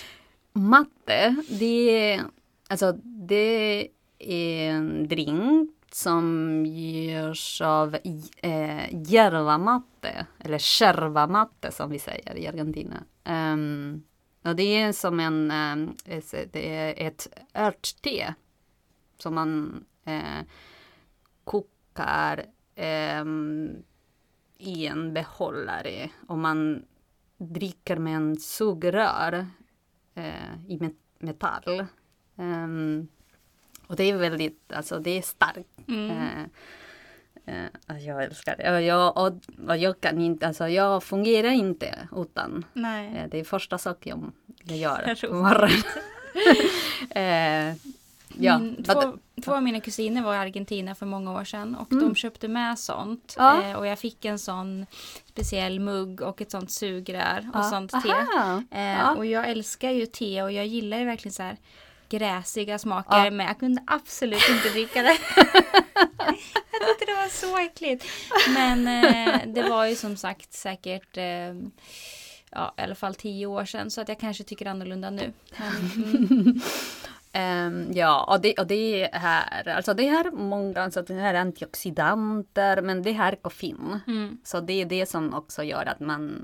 [0.54, 2.22] Matte, det är,
[2.70, 3.88] alltså, det
[4.20, 7.98] är en drink som görs av
[8.42, 13.04] eh, järvamatte, eller kärvamatte som vi säger i Argentina.
[13.24, 14.04] Ehm,
[14.48, 15.52] och det är som en,
[16.06, 18.34] ett- det är ett örtte
[19.18, 20.46] som man eh,
[21.44, 23.70] kokar ehm,
[24.58, 26.86] i en behållare och man
[27.38, 29.48] dricker med en sugrör
[30.16, 31.86] eh, i met- metall.
[32.38, 33.08] Ehm,
[33.88, 35.88] och det är väldigt, alltså det är starkt.
[35.88, 36.50] Mm.
[37.48, 38.76] Eh, eh, alltså jag älskar det.
[38.76, 39.34] Och jag, och,
[39.70, 42.66] och jag kan inte, alltså jag fungerar inte utan.
[42.74, 43.18] Nej.
[43.18, 44.32] Eh, det är första saken
[44.64, 45.84] jag, gör på morgonen.
[47.10, 47.76] eh,
[48.40, 51.92] ja, Min, två, två av mina kusiner var i Argentina för många år sedan och
[51.92, 52.04] Mm.
[52.04, 53.36] de köpte med sånt.
[53.38, 53.64] Ja.
[53.64, 54.86] Eh, och jag fick en sån
[55.26, 57.64] speciell mugg och ett sånt sugrör och ja.
[57.64, 58.14] sånt te.
[58.72, 59.16] Eh, ja.
[59.16, 61.58] Och jag älskar ju te och jag gillar ju verkligen så här
[62.10, 63.32] gräsiga smaker Ja.
[63.32, 65.18] men jag kunde absolut inte dricka det.
[66.72, 68.06] jag tyckte det var så äckligt.
[68.54, 71.54] Men eh, det var ju som sagt säkert eh,
[72.52, 75.34] ja, i alla fall tio år sedan så att jag kanske tycker annorlunda nu.
[75.58, 76.62] Men, mm,
[77.32, 81.40] Ehm, ja, och det, och det här, alltså det här många, alltså det här är
[81.40, 84.00] antioxidanter, men det här är koffein.
[84.08, 86.42] mm, Så det är det som också gör att man,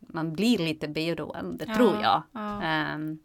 [0.00, 2.22] man blir lite beroende, Ja, tror jag.
[2.32, 2.62] ja.
[2.62, 3.18] Ehm,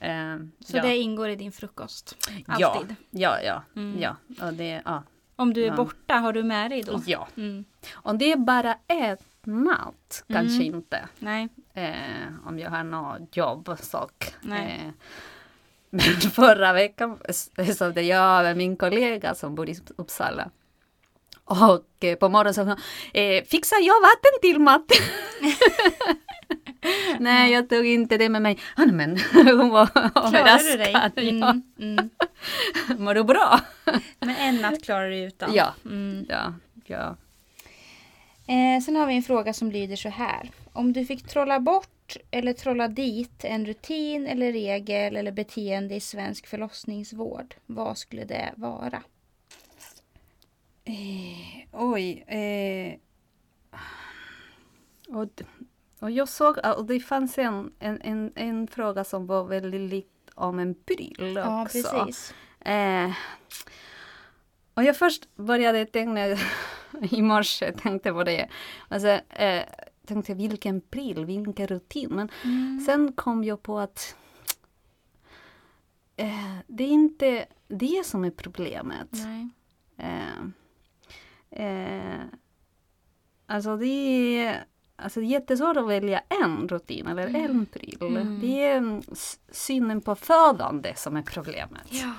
[0.00, 0.82] ehm, Så ja.
[0.82, 2.16] det ingår i din frukost?
[2.58, 2.96] ja, Alltid?
[3.10, 4.00] ja, ja, Mm.
[4.00, 5.02] ja, och det, ja,
[5.36, 5.74] Om du är Ja.
[5.76, 7.00] borta, har du med dig då?
[7.06, 7.28] ja.
[7.36, 7.64] Mm.
[7.94, 10.74] Om det är bara ett mat, kanske Mm.
[10.74, 11.08] inte.
[11.18, 11.48] Nej.
[11.74, 14.34] Eh, om jag har något jobbsak.
[14.40, 14.80] Nej.
[14.86, 14.92] Eh,
[15.90, 17.18] men förra veckan
[17.94, 20.50] det jag och min kollega som bor i Uppsala.
[21.44, 22.76] Och eh, på morgonen sa hon,
[23.14, 24.94] eh, fixar jag vatten till Matte?
[27.20, 28.58] Nej, jag tog inte det med mig.
[28.76, 30.94] Nej, men hon var Klarar du dig?
[30.94, 31.24] överraskad.
[31.24, 31.50] Ja.
[31.50, 31.62] Mm,
[31.98, 32.10] mm.
[33.04, 33.60] Mår du bra?
[34.20, 35.54] Men en natt klarar du utan?
[35.54, 35.74] Ja.
[35.84, 36.26] Mm.
[36.28, 36.54] Ja,
[36.86, 37.16] ja.
[38.46, 40.50] Eh, sen har vi en fråga som lyder så här.
[40.72, 46.00] om du fick trolla bort eller trolla dit en rutin eller regel eller beteende i
[46.00, 49.02] svensk förlossningsvård, vad skulle det vara?
[50.84, 52.24] Eh, oj.
[52.26, 52.94] Eh,
[55.16, 55.28] och,
[56.04, 60.08] och jag såg att det fanns en, en, en, en fråga som var väldigt lik
[60.34, 61.82] om en pryl Ja, också.
[61.82, 62.34] precis.
[62.60, 63.10] Eh,
[64.74, 66.26] och jag först började tänka
[67.10, 68.48] i morse, tänkte på det.
[68.88, 69.62] Alltså, eh,
[70.06, 72.10] tänkte vilken pryl, vilken rutin.
[72.10, 72.80] Men Mm.
[72.86, 74.16] sen kom jag på att
[76.16, 79.08] eh, det är inte det som är problemet.
[79.10, 79.48] Nej.
[79.98, 80.40] Eh,
[81.64, 82.20] eh,
[83.46, 84.64] alltså det är
[84.96, 87.98] alltså det är jättesvårt att välja en rutin eller en pryl.
[88.00, 88.40] Mm.
[88.40, 89.02] Det är mm,
[89.50, 91.86] synen på födande som är problemet.
[91.88, 92.12] Ja.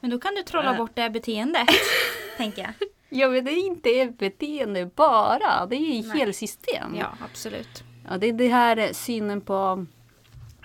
[0.00, 0.76] Men då kan du trolla Äh.
[0.76, 1.68] bort det här beteendet,
[2.36, 2.72] tänker jag.
[3.08, 6.94] Ja, men det är inte beteende bara, det är ett helt system.
[6.96, 7.84] Ja, absolut.
[8.08, 9.86] Ja, det är det här synen på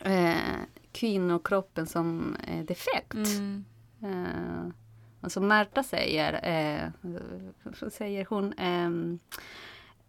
[0.02, 0.36] eh,
[0.91, 3.13] kvinnokroppen som är defekt.
[3.13, 3.65] Mm.
[4.04, 4.72] Eh,
[5.22, 7.12] och som Märta säger, eh,
[7.80, 8.89] så säger hon eh,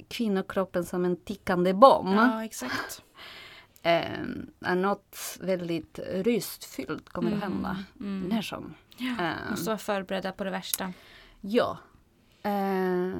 [0.08, 2.14] kvinnokroppen som en tickande bomb.
[2.14, 3.02] Ja, exakt.
[3.86, 4.20] Eh,
[4.60, 7.84] är något väldigt rystfyllt kommer att hända.
[8.00, 8.28] Mm.
[8.28, 8.74] När som.
[8.96, 9.24] Ja.
[9.24, 10.92] Eh, Måste vara förberedda på det värsta.
[11.40, 11.78] Ja.
[12.42, 13.14] Eh,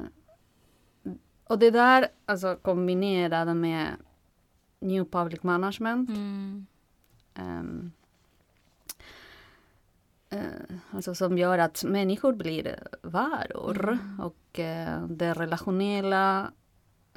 [1.43, 3.87] och det där alltså kombinerade med
[4.79, 6.09] New Public Management.
[6.09, 6.65] Mm.
[7.33, 7.91] ehm,
[10.29, 13.97] eh, alltså som gör att människor blir varor.
[14.19, 16.51] Och eh, det relationella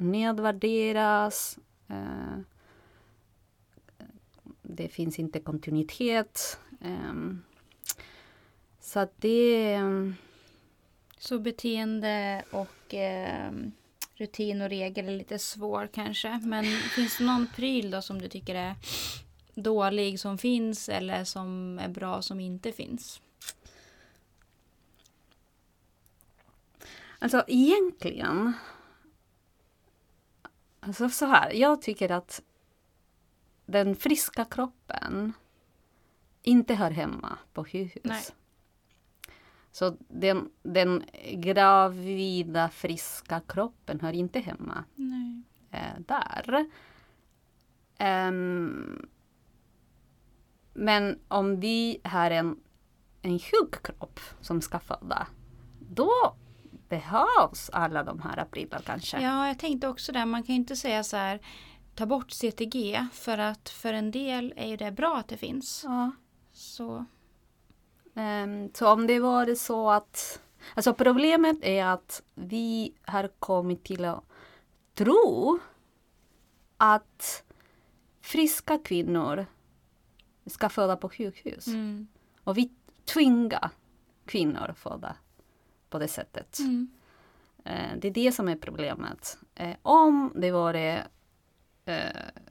[0.01, 1.59] nedvärderas.
[1.89, 2.39] Eh,
[4.63, 6.61] det finns inte kontinuitet.
[6.81, 7.43] ehm,
[8.81, 9.75] så att det...
[9.75, 10.15] ehm,
[11.21, 13.53] Så beteende och eh,
[14.15, 16.41] rutin och regel är lite svår kanske.
[16.43, 18.75] Men finns det någon pryl då som du tycker är
[19.55, 23.21] dålig som finns eller som är bra som inte finns?
[27.19, 28.53] Alltså egentligen.
[30.89, 32.43] Alltså så här, jag tycker att
[33.67, 35.33] den friska kroppen
[36.43, 38.03] inte hör hemma på sjukhus.
[38.05, 38.25] Nej.
[39.71, 45.43] Så den, den gravida friska kroppen hör inte hemma Nej.
[45.71, 46.67] eh, där.
[47.99, 49.09] Ehm,
[50.73, 52.61] men om vi har en,
[53.23, 55.27] en sjuk kropp som ska föda,
[55.91, 56.37] då
[56.89, 59.21] behövs alla de här prylarna kanske.
[59.21, 60.27] Ja, jag tänkte också det.
[60.27, 61.41] Man kan ju inte säga så här
[61.95, 65.83] ta bort CTG för att för en del är det bra att det finns.
[65.85, 66.11] Ja.
[66.53, 67.05] Så
[68.19, 70.41] Ehm, så om det var så att...
[70.75, 74.25] Alltså problemet är att vi har kommit till att
[74.95, 75.59] tro
[76.77, 77.45] att
[78.21, 79.47] friska kvinnor
[80.47, 81.67] ska föda på sjukhus.
[81.67, 82.09] mm.
[82.45, 82.73] Och vi
[83.05, 83.71] tvingar
[84.25, 85.17] kvinnor att föda
[85.91, 86.59] på det sättet.
[86.59, 86.89] Mm.
[87.65, 89.39] Eh, det är det som är problemet.
[89.55, 91.07] Eh, om det var det
[91.85, 92.43] eh,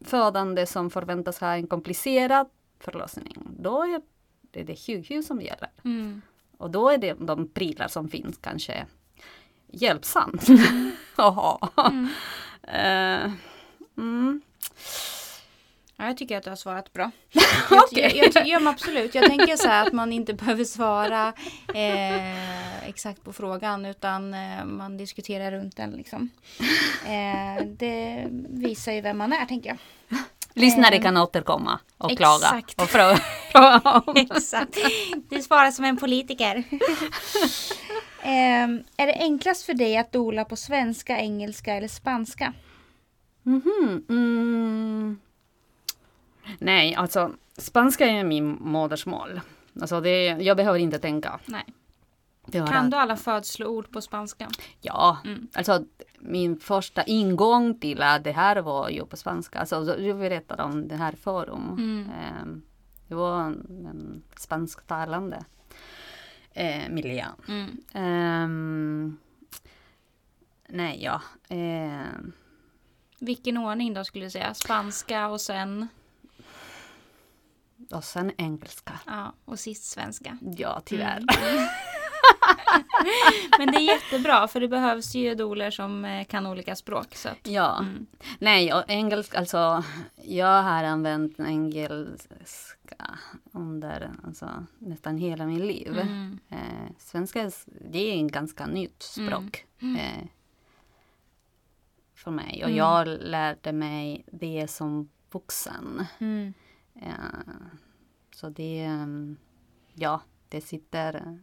[0.00, 4.02] födande som förväntas ha en komplicerad förlossning, då är
[4.40, 5.70] det det sjukhus som gäller.
[5.84, 6.22] Mm.
[6.58, 8.86] Och då är det de prylar som finns kanske
[9.66, 10.46] hjälpsamt
[11.16, 11.70] att ha.
[13.96, 14.40] Mm.
[16.04, 16.08] Mm.
[16.08, 17.10] Ja, jag tycker att du har svarat bra.
[17.70, 18.12] Jag, Okej.
[18.16, 19.14] jag, jag, ja, men absolut.
[19.14, 21.32] Jag tänker så här att man inte behöver svara
[21.74, 25.90] eh, exakt på frågan utan eh, man diskuterar runt den.
[25.90, 26.30] Liksom.
[27.06, 29.78] Eh, det visar ju vem man är, tänker jag.
[30.54, 32.76] Lyssnare Eh, kan återkomma och exakt.
[32.76, 33.20] klaga och fråga.
[34.20, 34.78] Exakt.
[35.28, 36.56] Du svarar som en politiker.
[38.22, 38.64] eh,
[38.96, 42.52] är det enklast för dig att dola på svenska, engelska eller spanska?
[43.42, 45.20] Mhm, mm.
[46.58, 49.40] Nej, alltså spanska är min modersmål.
[49.80, 51.40] Alltså det, jag behöver inte tänka.
[51.46, 51.64] Nej.
[52.52, 54.48] Kan att- du alla födsloord på spanska?
[54.80, 55.48] Ja, Mm.
[55.54, 55.84] alltså
[56.18, 59.58] min första ingång till att det här var ju på spanska.
[59.58, 61.68] Alltså jag berättade om det här forum.
[61.68, 62.10] Mm.
[62.20, 62.62] Ehm,
[63.08, 65.44] det var en, spansktalande
[66.52, 67.24] eh, miljö.
[67.48, 67.76] Mm.
[67.92, 69.16] Ehm,
[70.68, 71.20] nej, ja.
[71.48, 72.32] ehm,
[73.18, 74.54] Vilken ordning då skulle du säga?
[74.54, 75.88] Spanska och sen
[77.90, 79.00] och sen engelska.
[79.06, 80.38] ja, och sist svenska.
[80.56, 81.16] Ja, tyvärr.
[81.16, 81.68] Mm.
[83.58, 87.14] Men det är jättebra för det behövs ju doler som eh, kan olika språk.
[87.14, 87.78] Så att, Ja.
[87.78, 88.06] mm.
[88.38, 89.84] Nej, och engelska, alltså
[90.22, 93.18] jag har använt engelska
[93.52, 95.98] under alltså, nästan hela mitt liv.
[95.98, 96.38] Mm.
[96.48, 97.50] Eh, svenska,
[97.90, 99.66] det är en ganska nytt språk.
[99.80, 99.96] Mm.
[99.96, 100.26] Eh,
[102.14, 102.76] för mig och Mm.
[102.78, 106.06] jag lärde mig det som vuxen.
[107.02, 107.12] Eh,
[108.34, 109.36] så det, mm,
[109.94, 111.38] ja, det sitter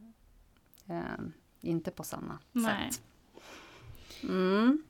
[0.90, 1.24] eh,
[1.62, 2.92] inte på samma Nej.
[2.92, 3.02] sätt.
[4.24, 4.84] Mm.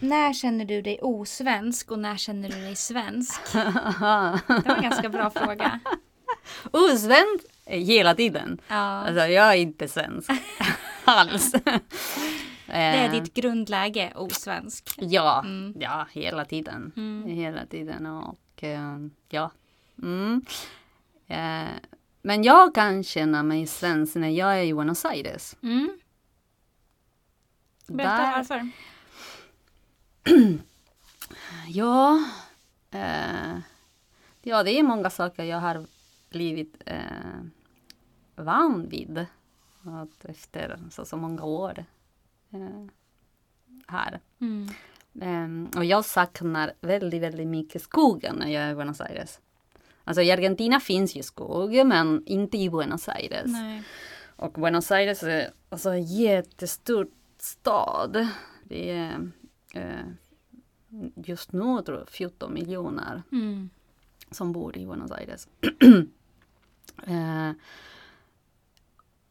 [0.00, 3.40] När känner du dig osvensk och när känner du dig svensk?
[3.52, 5.80] Det var en ganska bra fråga.
[6.70, 8.58] Osvensk hela tiden.
[8.68, 10.30] Ja, Alltså jag är inte svensk
[11.04, 11.52] alls.
[11.52, 11.80] det
[12.66, 14.90] är Eh, ditt grundläge, osvensk.
[14.98, 15.74] Ja, Mm.
[15.80, 16.92] ja hela tiden.
[16.96, 17.26] Mm.
[17.28, 18.96] Hela tiden och eh,
[19.28, 19.50] ja.
[20.02, 20.44] Mm.
[21.26, 21.72] Eh,
[22.22, 25.56] men jag kan känna mig svensk när jag är i Buenos Aires.
[25.62, 25.98] Mm.
[27.86, 28.68] Berätta Där- varför.
[31.68, 32.24] Ja,
[32.90, 33.58] eh,
[34.42, 35.86] ja, det är många saker jag har
[36.30, 37.40] blivit eh,
[38.36, 39.26] van vid.
[39.82, 41.84] Att efter så, så många år
[42.50, 42.86] eh,
[43.88, 44.20] här.
[44.40, 44.68] Mm.
[45.22, 49.40] Ehm, och jag saknar väldigt, väldigt mycket skogen när jag är i Buenos Aires.
[50.04, 53.46] Alltså i Argentina finns ju skog, men inte i Buenos Aires.
[53.46, 53.82] Nej.
[54.36, 57.08] Och Buenos Aires är alltså en jättestor
[57.38, 58.28] stad.
[58.64, 59.30] Det är
[59.74, 60.06] eh,
[61.14, 63.70] just nu tror jag 14 miljoner Mm.
[64.30, 65.48] som bor i Buenos Aires.
[67.06, 67.52] eh,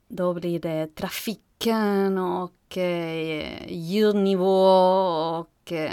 [0.07, 4.65] då blir det trafiken och eh, ljudnivå
[5.39, 5.91] och eh,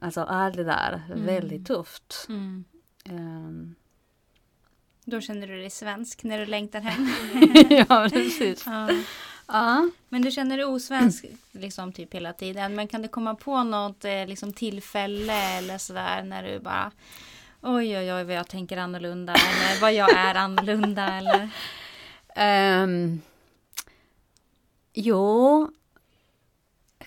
[0.00, 1.02] alltså allt det där.
[1.06, 1.26] Mm.
[1.26, 2.26] Väldigt tufft.
[2.28, 2.64] Mm.
[3.04, 3.74] Ehm,
[5.04, 7.08] Då känner du dig svensk när du längtar hem.
[7.88, 8.66] ja, precis.
[8.66, 8.88] ja.
[9.46, 9.88] Ja.
[10.08, 12.74] Men du känner dig osvensk liksom typ hela tiden.
[12.74, 16.90] Men kan du komma på något eh, liksom tillfälle eller sådär när du bara
[17.62, 21.48] Oj oj oj vad jag tänker annorlunda eller vad jag är annorlunda eller
[22.36, 23.22] Um,
[24.92, 25.70] jo,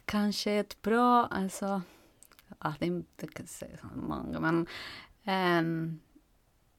[0.06, 1.82] kanske ett bra, alltså,
[2.60, 4.68] ja, det kan säga så många, men
[5.24, 6.00] ehm,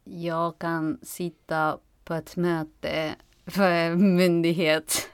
[0.04, 3.14] jag kan sitta på ett möte
[3.46, 5.08] för en myndighet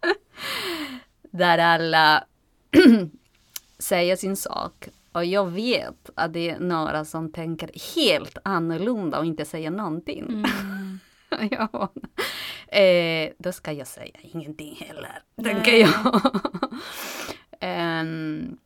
[1.30, 2.24] där alla
[3.78, 9.26] säger sin sak och jag vet att det är några som tänker helt annorlunda och
[9.26, 10.22] inte säger någonting.
[10.22, 10.98] mm.
[11.50, 11.92] ja.
[12.68, 15.54] Eh, då ska jag säga ingenting heller, Nej.
[15.54, 16.20] tänker jag.
[17.60, 18.56] Ehm,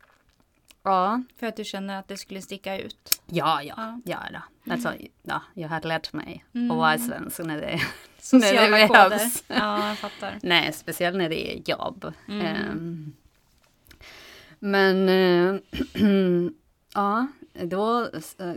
[0.82, 3.22] ja, För att du känner att det skulle sticka ut.
[3.26, 4.00] ja, ja, Ja.
[4.04, 4.18] ja,
[4.64, 4.72] då.
[4.72, 6.70] Alltså, ja, jag har lärt mig Mm.
[6.70, 7.80] att vara svensk när det,
[8.18, 9.08] Sociala när det koder.
[9.10, 9.44] behövs.
[9.46, 10.38] Ja, jag fattar.
[10.42, 12.12] Nej, speciellt när det är jobb.
[12.28, 12.46] Mm.
[12.46, 13.12] Ehm,
[14.58, 15.60] men eh,
[16.94, 18.08] ja, då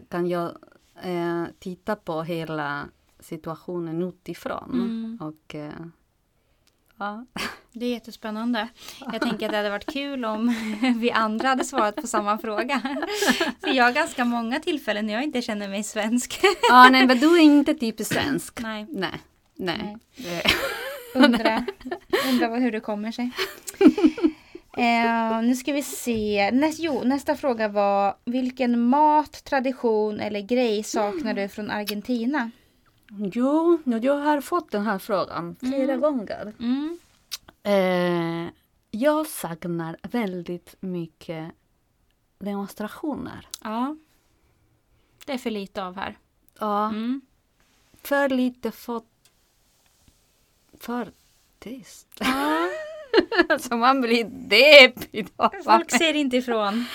[0.10, 0.58] kan jag
[1.04, 2.86] eh, titta på hela
[3.24, 4.72] situationen utifrån.
[4.74, 5.18] Mm.
[5.22, 5.72] Och eh,
[7.00, 7.26] ja,
[7.76, 8.68] Det är jättespännande.
[9.12, 10.56] Jag tänker att det hade varit kul om
[10.98, 12.82] vi andra hade svarat på samma fråga.
[13.62, 16.40] För jag har ganska många tillfällen när jag inte känner mig svensk.
[16.72, 18.60] ah, nej, men du är inte typiskt svensk.
[18.62, 19.22] Nej, Nej,
[19.56, 19.98] nej.
[20.18, 20.52] Eh,
[21.24, 21.66] undrar,
[22.50, 23.32] vad- hur det kommer sig.
[24.78, 26.52] Eh, nu ska vi se.
[26.54, 32.52] Näst, jo, nästa fråga var vilken mat, tradition eller grej saknar du från Argentina?
[33.18, 36.02] Jo, jag har fått den här frågan flera Mm.
[36.02, 36.54] gånger.
[36.60, 37.00] Mm.
[37.64, 38.54] Eh,
[38.92, 41.52] jag saknar väldigt mycket
[42.40, 43.48] demonstrationer.
[43.64, 43.96] Ja,
[45.26, 46.18] det är för lite av här.
[46.60, 47.22] Ja, Mm.
[48.04, 49.02] för lite för...
[50.80, 51.12] För
[51.60, 52.08] tyst.
[52.20, 52.70] Ja,
[53.50, 55.28] alltså man blir deppig
[55.66, 56.86] folk ser inte ifrån.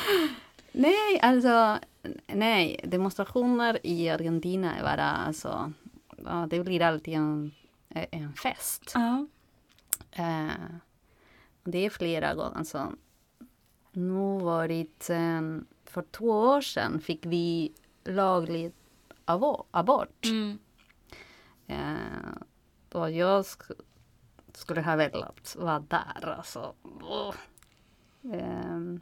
[0.72, 1.78] Nej, alltså
[2.26, 5.72] nej, demonstrationer i Argentina är bara alltså,
[6.24, 7.52] ja, det blir alltid en,
[7.90, 8.92] en fest.
[8.94, 9.26] Ja.
[10.12, 10.50] Eh,
[11.64, 12.56] det är flera gånger.
[12.56, 12.92] Alltså,
[13.92, 15.40] nu varit, eh,
[15.84, 17.72] för två år sedan fick vi
[18.04, 18.72] laglig
[19.26, 20.24] abo- abort.
[20.24, 20.58] Mm.
[21.66, 22.32] Eh,
[22.92, 23.80] och jag sk-
[24.52, 26.28] skulle ha velat vara där.
[26.36, 26.74] Alltså.
[27.02, 27.34] Åh.
[28.32, 29.00] Ehm,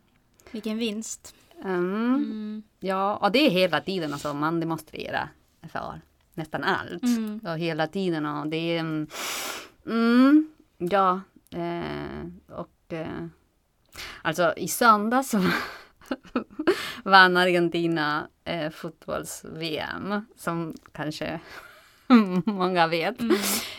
[0.50, 1.34] Vilken vinst.
[1.62, 2.62] mm, Mm.
[2.80, 5.28] Ja, och det är hela tiden alltså, man demonstrerar
[5.68, 6.00] för
[6.36, 7.02] nästan allt.
[7.02, 7.40] Mm.
[7.44, 9.06] Och hela tiden och det är...
[9.86, 11.20] mm, ja.
[11.50, 12.92] Eh, och...
[12.92, 13.26] Eh,
[14.22, 15.34] alltså i söndags
[17.04, 20.26] vann Argentina eh, fotbolls-VM.
[20.36, 21.40] Som kanske
[22.46, 23.20] många vet.
[23.20, 23.36] Mm.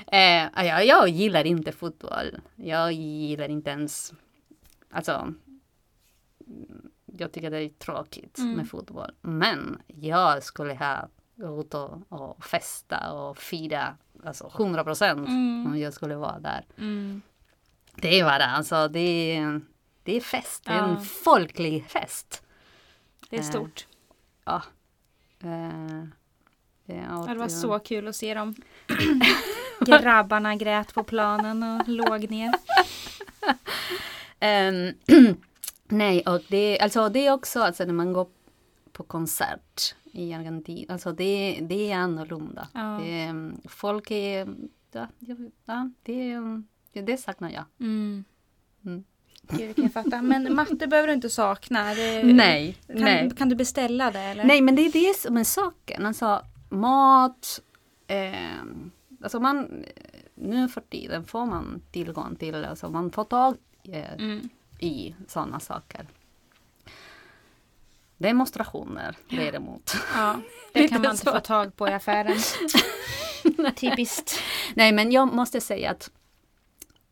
[0.07, 2.37] Eh, jag, jag gillar inte fotboll.
[2.55, 4.13] Jag gillar inte ens...
[4.91, 5.33] Alltså...
[7.05, 8.53] Jag tycker det är tråkigt Mm.
[8.55, 9.11] med fotboll.
[9.21, 15.65] Men jag skulle ha gått och, och festa och fira alltså 100 procent Mm.
[15.67, 16.65] om jag skulle vara där.
[16.77, 17.21] Mm.
[17.95, 19.39] Det är bara alltså det,
[20.03, 20.87] det är fest, det är Ja.
[20.87, 22.43] en folklig fest.
[23.29, 23.87] Det är Eh, stort.
[24.45, 24.61] Ja.
[25.43, 26.03] Eh,
[26.85, 28.55] ja, och Ja, det var så kul att se dem.
[29.85, 32.53] Grabbarna grät på planen och låg ner.
[34.39, 34.93] Ehm,
[35.87, 38.27] nej, och det, alltså, det är också alltså, när man går
[38.91, 42.67] på konsert i Argentina, alltså det, det är annorlunda.
[42.73, 42.79] Ja.
[43.01, 44.47] Det, är, folk är,
[44.91, 45.07] ja,
[45.65, 46.63] ja det, är-
[47.01, 47.63] det saknar jag.
[47.79, 48.23] Mm.
[48.85, 49.03] Mm.
[49.41, 50.21] Gud, kan jag fatta.
[50.21, 51.93] Men matte behöver du inte sakna.
[51.93, 53.31] Det, Nej, kan, nej.
[53.37, 54.43] kan du beställa det eller?
[54.43, 56.05] Nej, men det är det som är saken.
[56.05, 57.61] Alltså mat,
[58.07, 58.61] eh,
[59.23, 59.83] alltså man,
[60.35, 64.49] nu för tiden får man tillgång till, alltså man får tag eh, Mm.
[64.79, 66.05] i sådana saker.
[68.17, 69.95] Demonstrationer däremot.
[70.13, 70.39] Ja,
[70.73, 72.37] det kan man inte få tag på i affären.
[73.75, 74.39] Typiskt.
[74.75, 76.11] Nej, men jag måste säga att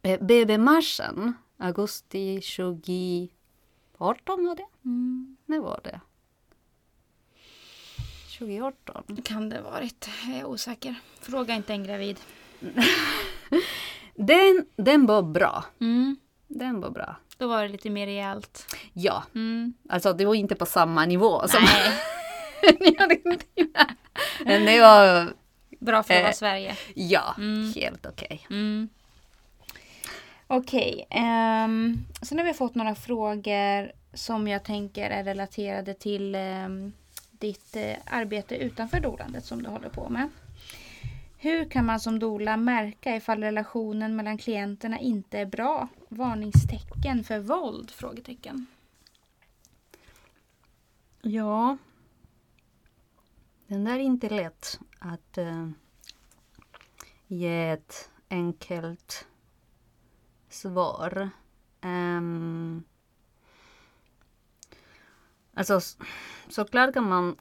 [0.02, 4.66] eh, BB-marschen, augusti 2018 var det?
[4.86, 5.38] Mm.
[5.46, 6.00] När var det?
[8.38, 9.18] 2018?
[9.24, 10.10] Kan det varit.
[10.28, 10.96] Jag är osäker.
[11.22, 12.20] Fråga inte en gravid.
[14.16, 15.66] Den, den var bra.
[15.80, 16.18] Mm.
[16.48, 17.16] Den var bra.
[17.38, 18.76] Då var det lite mer rejält.
[18.94, 19.74] Ja, Mm.
[19.90, 21.92] alltså det var inte på samma nivå som Nej,
[22.92, 23.96] i Argentina.
[24.46, 25.34] Men det var,
[25.80, 26.34] bra för att vara Eh.
[26.34, 26.76] Sverige.
[26.96, 27.74] ja, Mm.
[27.76, 28.46] helt okej.
[28.50, 28.90] Mm.
[30.48, 36.94] Okej, ehm, sen har vi fått några frågor som jag tänker är relaterade till ehm,
[37.32, 40.30] ditt eh, arbete utanför dolandet som du håller på med.
[41.38, 45.88] Hur kan man som dola märka ifall relationen mellan klienterna inte är bra?
[46.16, 47.92] Varningstecken för våld?
[47.92, 48.66] Frågetecken.
[51.22, 51.78] Ja.
[53.68, 55.70] Den där är inte lätt att eh,
[57.28, 59.28] ge ett enkelt
[60.50, 61.30] svar.
[61.82, 62.84] Um,
[65.54, 65.80] alltså
[66.48, 67.36] såklart kan man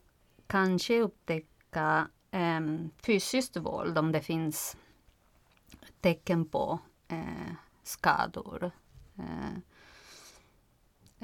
[0.46, 4.76] kanske upptäcka um, fysiskt våld om det finns
[6.00, 6.78] tecken på
[7.12, 7.52] uh,
[7.86, 8.70] skador.
[9.18, 9.54] Eh,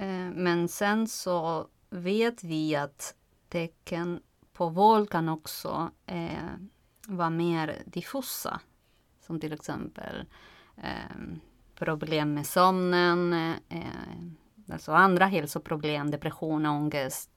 [0.05, 3.15] eh, men sen så vet vi att
[3.49, 4.21] tecken
[4.53, 6.55] på våld kan också eh,
[7.07, 8.61] vara mer diffusa.
[9.21, 10.25] Som till exempel
[10.77, 11.37] eh,
[11.75, 13.33] problem med sömnen,
[13.69, 17.31] eh, alltså andra hälsoproblem, depression, ångest.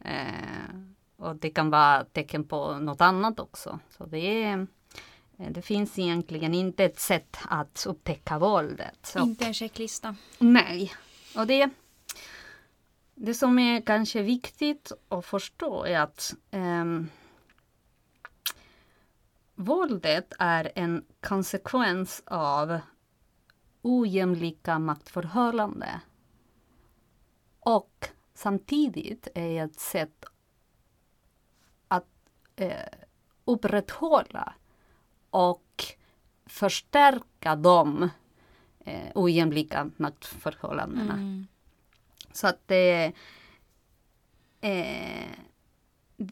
[0.00, 0.74] Eh,
[1.16, 3.78] och det kan vara tecken på något annat också.
[3.88, 4.66] Så det, är,
[5.36, 9.14] det finns egentligen inte ett sätt att upptäcka våldet.
[9.18, 10.16] Inte en checklista.
[10.38, 10.92] Nej.
[11.36, 11.70] Och det,
[13.14, 17.08] det som är kanske viktigt att förstå är att ehm,
[19.54, 22.80] våldet är en konsekvens av
[23.82, 26.00] ojämlika maktförhållanden.
[27.60, 30.24] Och samtidigt är ett sätt
[31.88, 32.08] att
[32.56, 32.72] eh,
[33.44, 34.54] upprätthålla
[35.34, 35.84] och
[36.46, 38.10] förstärka de
[38.84, 41.12] eh, ojämlika maktförhållandena.
[41.12, 41.46] Mm.
[42.32, 43.12] Så att det
[44.60, 45.28] eh,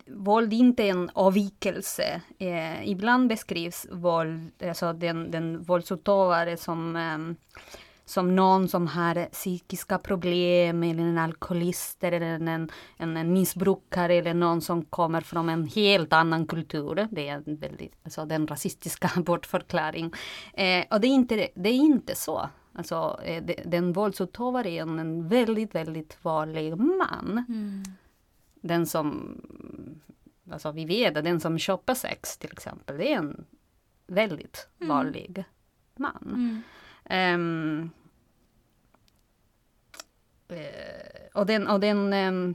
[0.07, 2.23] våld är inte en avvikelse.
[2.39, 7.19] Eh, ibland beskrivs våld, alltså den, den våldsutövare som, eh,
[8.13, 12.71] som någon som har psykiska problem eller en alkoholist eller en, en,
[13.17, 17.09] en missbrukare eller någon som kommer från en helt annan kultur.
[17.11, 20.13] Det är en väldigt, alltså den rasistiska bortförklaring.
[20.55, 22.49] Eh, och det är inte, det är inte så.
[22.73, 27.45] Alltså, eh, de- den våldsutövare är en, väldigt, väldigt vanlig man.
[27.49, 27.83] Mm.
[28.61, 29.37] Den som,
[30.51, 33.45] alltså vi vet den som köper sex till exempel, det är en
[34.07, 34.89] väldigt Mm.
[34.97, 35.45] vanlig
[35.97, 36.23] man.
[36.35, 36.63] Mm.
[37.05, 38.02] Ehm, eh,
[41.35, 42.55] och den, och den, um,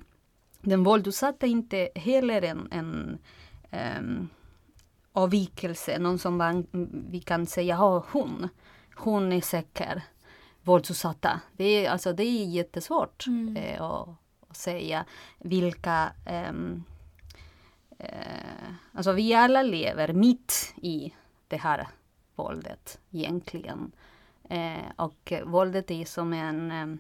[0.62, 3.18] den våldsutsatta är inte heller en, en
[4.00, 4.30] um,
[5.14, 6.68] avvikelse, någon som man,
[7.10, 8.50] vi kan säga, ja hon,
[8.96, 10.02] hon är säker
[10.64, 11.42] våldsutsatta.
[11.58, 13.58] Det är, alltså, det är jättesvårt Mm.
[13.58, 14.10] eh, att,
[14.50, 15.06] att säga
[15.40, 16.84] vilka ehm,
[18.00, 21.14] eh, Alltså vi alla lever mitt i
[21.48, 21.88] det här
[22.36, 23.92] våldet egentligen.
[24.50, 26.98] Eh, och eh, våldet är som en eh,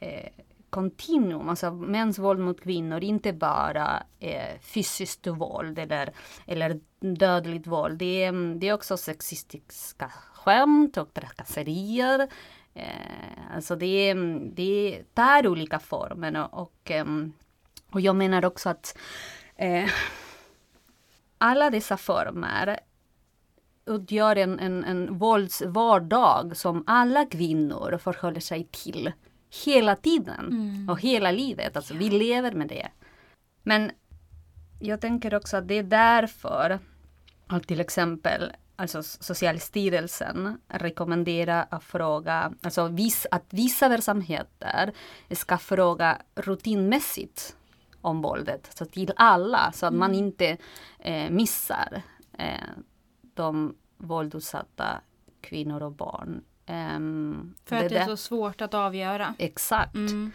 [0.00, 0.28] Eh,
[0.70, 6.12] kontinuum, alltså mäns våld mot kvinnor, inte bara eh, fysiskt våld eller,
[6.46, 7.98] eller dödligt våld.
[7.98, 12.28] Det är, det är också sexistiska skämt och trakasserier.
[12.74, 14.14] Eh, alltså det,
[14.52, 17.32] det tar olika former och, och, ehm,
[17.90, 18.98] och jag menar också att
[19.56, 19.90] eh,
[21.38, 22.80] alla dessa former
[23.86, 29.12] utgör en, en, en våldsvardag som alla kvinnor förhåller sig till
[29.64, 30.88] hela tiden Mm.
[30.88, 31.76] och hela livet.
[31.76, 32.88] Alltså vi lever med det.
[33.62, 33.90] Men
[34.80, 36.78] jag tänker också att det är därför
[37.46, 44.92] att till exempel alltså Socialstyrelsen rekommenderar att fråga, alltså vis, att vissa verksamheter
[45.30, 47.56] ska fråga rutinmässigt
[48.00, 50.24] om våldet, så till alla, så att man Mm.
[50.24, 50.56] inte
[50.98, 52.02] eh, missar
[52.38, 52.68] eh,
[53.34, 55.00] de våldsutsatta
[55.40, 56.44] kvinnor och barn.
[56.70, 59.34] Ehm, För att det är där- så svårt att avgöra.
[59.38, 59.94] Exakt.
[59.94, 60.32] Mm.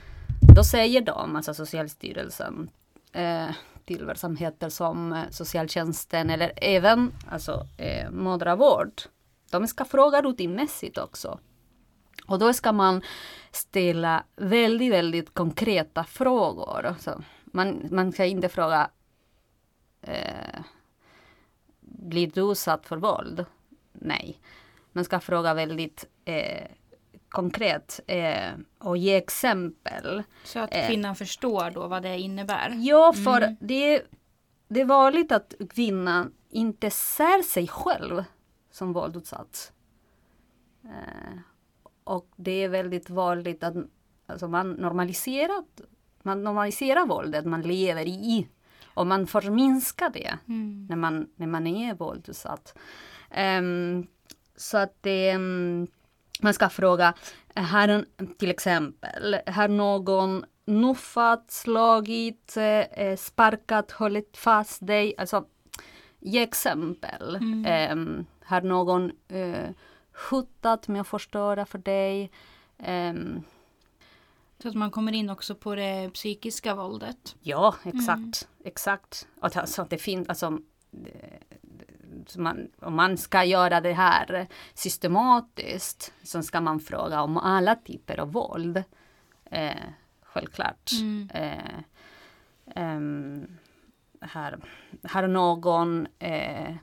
[0.56, 2.70] Då säger de, alltså Socialstyrelsen,
[3.12, 3.50] eh,
[3.86, 9.02] till verksamheter som eh, socialtjänsten eller även alltså, eh, mödravård.
[9.52, 11.40] De ska fråga rutinmässigt också.
[12.28, 13.02] Och då ska man
[13.52, 16.86] ställa väldigt, väldigt konkreta frågor.
[16.86, 18.90] Alltså, man, man ska inte fråga
[20.02, 20.60] eh,
[21.82, 23.46] Blir du utsatt för våld?
[23.94, 24.40] Nej.
[24.94, 26.68] Man ska fråga väldigt eh,
[27.30, 30.24] konkret eh, och ge exempel.
[30.44, 30.88] Så att Eh.
[30.88, 32.74] kvinnan förstår då vad det innebär.
[32.82, 33.56] Ja, för Mm.
[33.62, 34.02] det,
[34.68, 38.24] det är vanligt att kvinnan inte ser sig själv
[38.72, 39.72] som våldsutsatt.
[40.84, 41.38] Eh,
[42.04, 43.76] och det är väldigt vanligt att
[44.26, 45.64] alltså man, normaliserar,
[46.24, 48.48] man normaliserar våldet man lever i.
[48.94, 50.88] Och man förminskar det Mm.
[50.90, 52.76] när man, när man är våldsutsatt.
[53.32, 54.08] Ehm,
[54.56, 55.88] så att det, mm,
[56.42, 57.14] man ska fråga,
[57.56, 58.06] har,
[58.38, 65.14] till exempel, har någon nuffat, slagit, eh, sparkat, hållit fast dig?
[65.18, 65.46] Alltså,
[66.20, 67.36] ge exempel.
[67.36, 67.66] Mm.
[67.68, 69.70] Ehm, har någon eh,
[70.30, 72.32] hotat med att förstöra för dig?
[72.78, 73.44] Ehm,
[74.60, 77.36] Så att man kommer in också på det psykiska våldet.
[77.42, 78.48] Ja, exakt.
[78.64, 79.28] Exakt.
[79.42, 80.60] Och alltså, det finns, alltså,
[82.38, 88.20] man, om man ska göra det här systematiskt så ska man fråga om alla typer
[88.20, 88.84] av våld.
[89.46, 89.84] Eh,
[90.22, 90.92] självklart.
[91.02, 91.30] Mm.
[91.34, 91.84] Eh,
[92.76, 93.48] ehm,
[94.20, 94.60] har,
[95.04, 96.76] har någon eh,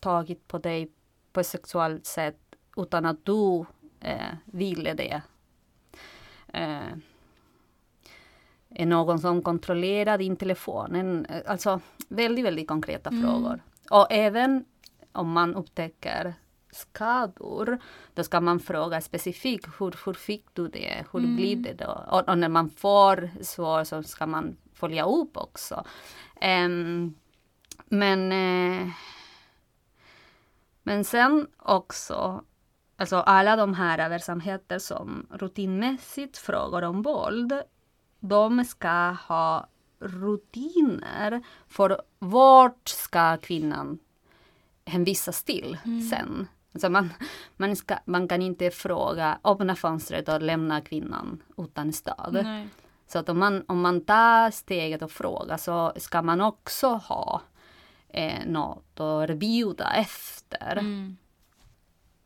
[0.00, 0.92] tagit på dig
[1.32, 2.40] på ett sexuellt sätt
[2.76, 3.64] utan att du
[4.00, 5.22] eh, ville det?
[8.74, 10.94] Är någon som kontrollerar din telefon?
[10.94, 13.22] En, eh, alltså väldigt, väldigt konkreta Mm.
[13.22, 13.62] frågor.
[13.90, 14.64] Och även
[15.12, 16.34] om man upptäcker
[16.72, 17.78] skador,
[18.14, 21.04] då ska man fråga specifikt hur, hur fick du det?
[21.12, 21.36] Hur Mm.
[21.36, 22.04] blir det då?
[22.10, 25.84] Och, och när man får svar så ska man följa upp också.
[26.40, 27.14] Ehm,
[27.86, 28.88] men, eh,
[30.82, 32.44] men sen också,
[32.96, 37.52] alltså alla de här verksamheter som rutinmässigt frågar om våld,
[38.28, 39.66] de ska ha
[39.98, 43.98] rutiner för vart ska kvinnan
[44.84, 46.00] hänvisas till Mm.
[46.00, 46.48] sen.
[46.74, 47.12] Alltså man,
[47.56, 52.40] man, ska, man kan inte fråga, öppna fönstret och lämna kvinnan utan stöd.
[52.44, 52.68] Nej.
[53.06, 57.42] Så att om man, om man tar steget och frågar så ska man också ha
[58.08, 60.76] eh, något att erbjuda efter.
[60.76, 61.16] Mm.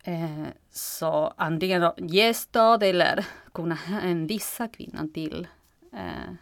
[0.03, 5.47] Eh, så antingen ge stöd eller kunna hänvisa kvinnan till
[5.93, 6.35] eh,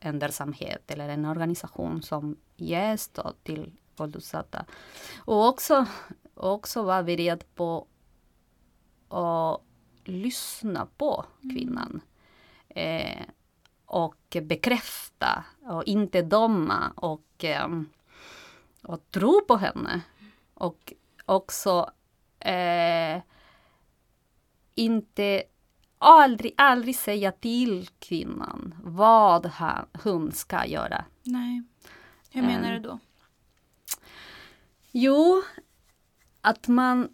[0.00, 4.64] en verksamhet eller en organisation som ger stöd till våldsutsatta.
[5.18, 5.86] Och också,
[6.34, 7.86] också vara beredd på
[9.08, 9.60] att
[10.04, 12.00] lyssna på kvinnan.
[12.68, 13.22] Eh,
[13.86, 17.68] och bekräfta och inte döma och, eh,
[18.82, 20.00] och tro på henne.
[20.54, 20.92] Och
[21.24, 21.90] också
[22.40, 23.22] eh,
[24.74, 25.42] inte
[25.98, 31.04] aldrig, aldrig säga till kvinnan vad han, hon ska göra.
[31.22, 31.62] Nej.
[32.30, 32.82] Hur menar Ehm.
[32.82, 32.98] du då?
[34.92, 35.42] Jo,
[36.40, 37.08] att man,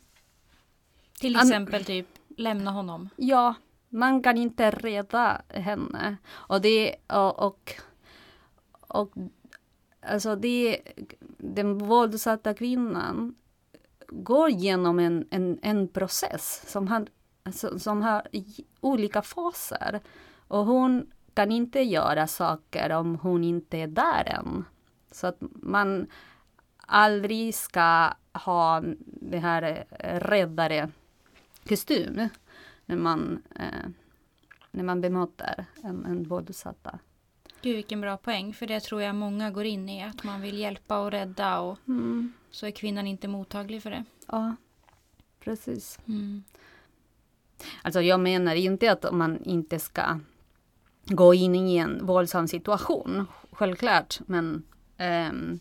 [1.20, 2.06] Till an- exempel typ
[2.36, 3.08] lämna honom.
[3.16, 3.54] ja,
[3.88, 6.16] man kan inte rädda henne.
[6.30, 7.72] Och det, och, och,
[8.80, 9.12] och
[10.06, 10.80] alltså det,
[11.38, 13.34] den våldsutsatta kvinnan
[14.08, 17.06] går genom en, en, en process som har,
[17.44, 18.22] alltså, som har
[18.80, 20.00] olika faser.
[20.48, 24.64] Och hon kan inte göra saker om hon inte är där än.
[25.10, 26.06] Så att man
[26.86, 30.90] aldrig ska ha det här eh, räddare
[31.68, 32.28] kostym
[32.86, 33.88] när man, eh,
[34.70, 36.98] när man bemöter en, en våldsutsatta.
[37.62, 38.54] Gud vilken bra poäng.
[38.54, 40.02] För det tror jag många går in i.
[40.04, 42.32] Att man vill hjälpa och rädda och Mm.
[42.50, 44.04] så är kvinnan inte mottaglig för det.
[44.26, 44.56] Ja,
[45.40, 45.98] precis.
[46.06, 46.44] Mm.
[47.82, 50.18] Alltså jag menar inte att man inte ska
[51.06, 54.20] gå in i en våldsam situation, självklart.
[54.26, 54.62] Men
[54.96, 55.58] ehm,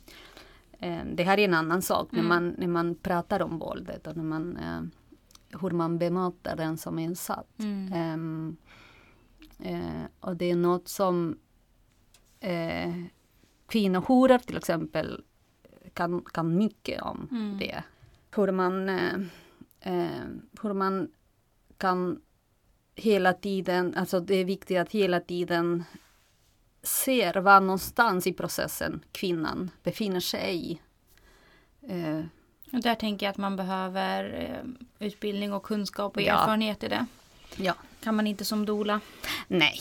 [0.79, 2.29] ehm, det här är en annan sak när, Mm.
[2.29, 4.81] man, när man pratar om våldet och när man eh,
[5.61, 7.59] hur man bemöter den som är insatt.
[7.59, 7.93] Mm.
[7.93, 8.55] Ehm,
[9.59, 11.37] eh, och det är något som
[12.39, 12.93] eh,
[13.67, 15.23] kvinnojourer till exempel
[15.93, 17.57] kan, kan mycket om Mm.
[17.59, 17.83] det.
[18.35, 18.89] Hur man,
[20.61, 21.07] hur man
[21.84, 22.21] kan
[22.95, 25.84] hela tiden, alltså det är viktigt att hela tiden
[26.84, 30.81] ser var någonstans i processen kvinnan befinner sig.
[31.81, 32.21] Eh,
[32.73, 34.23] Och där tänker jag att man behöver
[34.99, 36.34] eh, utbildning och kunskap och Ja.
[36.41, 37.05] erfarenhet i det.
[37.55, 37.73] ja,
[38.03, 38.99] Kan man inte som dola.
[39.47, 39.79] nej.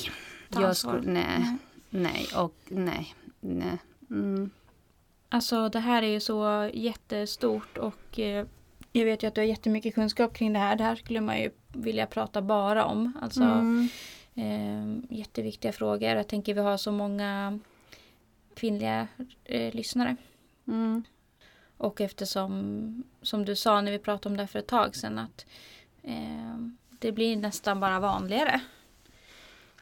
[0.48, 1.56] Jag skulle, nej, Nej.
[1.90, 3.14] nej och nej.
[3.40, 3.78] nej.
[4.10, 4.50] Mm.
[5.28, 8.46] Alltså det här är ju så jättestort och eh,
[8.92, 10.76] jag vet ju att du har jättemycket kunskap kring det här.
[10.76, 13.12] Det här skulle man ju vilja prata bara om.
[13.22, 13.88] Alltså Mm.
[14.34, 16.08] eh, jätteviktiga frågor.
[16.08, 17.58] Jag tänker vi har så många
[18.54, 19.08] kvinnliga
[19.44, 20.16] eh, lyssnare.
[20.66, 21.02] Mm.
[21.76, 25.46] Och eftersom, som du sa när vi pratade om det för ett tag sedan, att
[26.02, 26.56] eh,
[26.88, 28.60] det blir nästan bara vanligare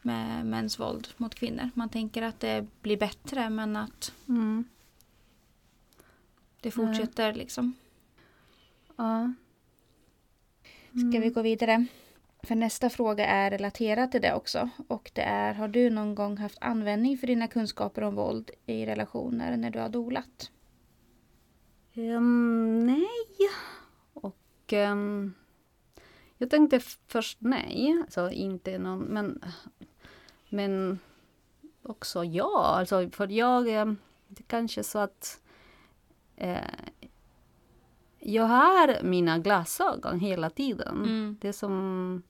[0.03, 1.71] med mäns våld mot kvinnor.
[1.75, 4.65] Man tänker att det blir bättre men att Mm.
[6.61, 7.75] det fortsätter liksom.
[8.97, 9.33] Ja.
[10.91, 11.87] Ska vi gå vidare?
[12.43, 14.69] För nästa fråga är relaterad till det också.
[14.89, 18.87] Och det är, har du någon gång haft användning för dina kunskaper om våld i
[18.87, 20.51] relationer när du har dolat?
[21.95, 23.07] Ehm, nej.
[24.13, 25.35] Och ehm,
[26.39, 29.45] jag tänkte först nej, alltså inte någon, men,
[30.49, 30.99] men
[31.83, 33.97] också ja, alltså för jag, ehm,
[34.29, 35.41] det kanske så att
[36.37, 36.61] eh,
[38.21, 40.97] jag har mina glasögon hela tiden.
[40.97, 41.37] Mm.
[41.41, 42.23] Det är som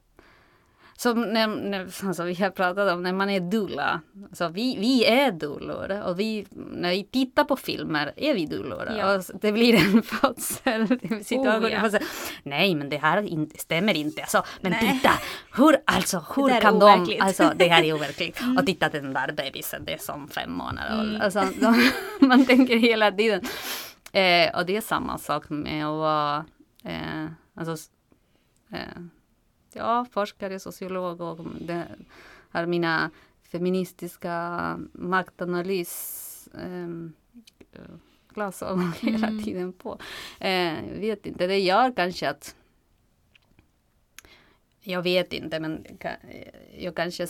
[1.01, 4.01] som när, när, alltså vi har pratat om när man är dulla.
[4.25, 8.89] Alltså vi, vi är dullor och vi, när vi tittar på filmer är vi dullor.
[8.99, 9.23] Ja.
[9.41, 10.87] Det blir en födsel.
[11.31, 11.91] Oh, ja.
[12.43, 14.23] Nej men det här inte, stämmer inte.
[14.23, 14.81] Alltså, men Nej.
[14.81, 15.11] titta,
[15.57, 18.41] hur, alltså, hur kan de, alltså det här är overkligt.
[18.59, 21.09] Och titta den där bebisen, det är som fem månader Mm.
[21.09, 21.21] mm.
[21.21, 21.91] alltså, de,
[22.27, 23.41] Man tänker hela tiden.
[24.13, 26.45] Eh, och det är samma sak med att vara,
[26.85, 27.91] eh, alltså,
[28.73, 29.03] eh,
[29.73, 31.87] ja, forskare, sociolog och det
[32.51, 33.11] har mina
[33.43, 36.89] feministiska maktanalys eh,
[38.35, 39.45] glasögon hela Mm.
[39.45, 39.99] tiden på.
[40.41, 42.57] Eh, vet inte, det gör kanske att
[44.83, 45.87] jag vet inte, men
[46.79, 47.27] jag kanske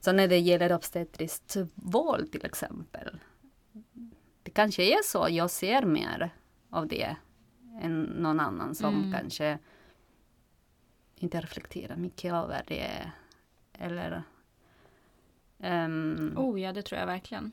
[0.00, 3.18] så när det gäller obstetriskt våld till exempel.
[4.50, 6.30] Det kanske är så, jag ser mer
[6.70, 7.16] av det
[7.80, 9.12] än någon annan som Mm.
[9.12, 9.58] kanske
[11.16, 13.12] inte reflekterar mycket över det.
[13.72, 14.22] Eller
[15.58, 17.52] ehm, Oh ja, det tror jag verkligen.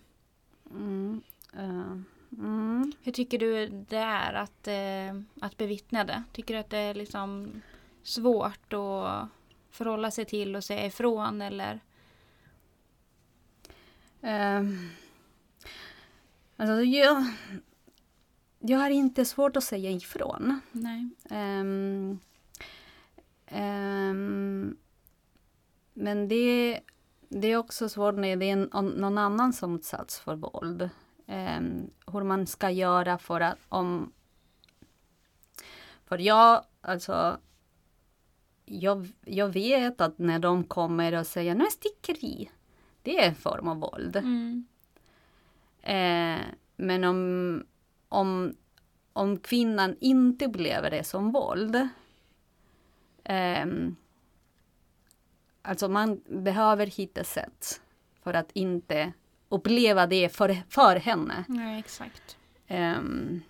[0.71, 1.21] mm,
[1.53, 1.97] eh,
[2.31, 2.91] mm.
[3.01, 6.23] Hur tycker du det är att, eh, att bevittna det?
[6.33, 7.61] Tycker du att det är liksom
[8.03, 9.27] svårt att
[9.69, 11.79] förhålla sig till och säga ifrån eller?
[14.21, 14.89] Ehm,
[16.57, 17.25] alltså jag,
[18.59, 20.61] jag har inte svårt att säga ifrån.
[20.71, 21.09] Nej.
[21.29, 22.19] Ehm,
[23.45, 24.77] ehm,
[25.93, 26.79] men det,
[27.29, 28.55] det är också svårt när det är
[28.99, 30.89] någon annan som utsatts för våld.
[31.27, 34.13] Ehm, hur man ska göra för att om...
[36.05, 37.37] För jag, alltså...
[38.69, 42.49] Jag, jag vet att när de kommer och säger nu sticker vi.
[43.01, 44.15] Det är en form av våld.
[44.15, 44.67] Mm.
[45.87, 46.39] Eh,
[46.75, 47.63] men om,
[48.09, 48.55] om,
[49.13, 51.87] om kvinnan inte upplever det som våld.
[53.23, 53.95] ehm,
[55.61, 57.81] alltså man behöver hitta sätt
[58.23, 59.13] för att inte
[59.49, 61.43] uppleva det för, för henne.
[61.47, 62.37] Nej, exakt.
[62.67, 63.41] Ehm,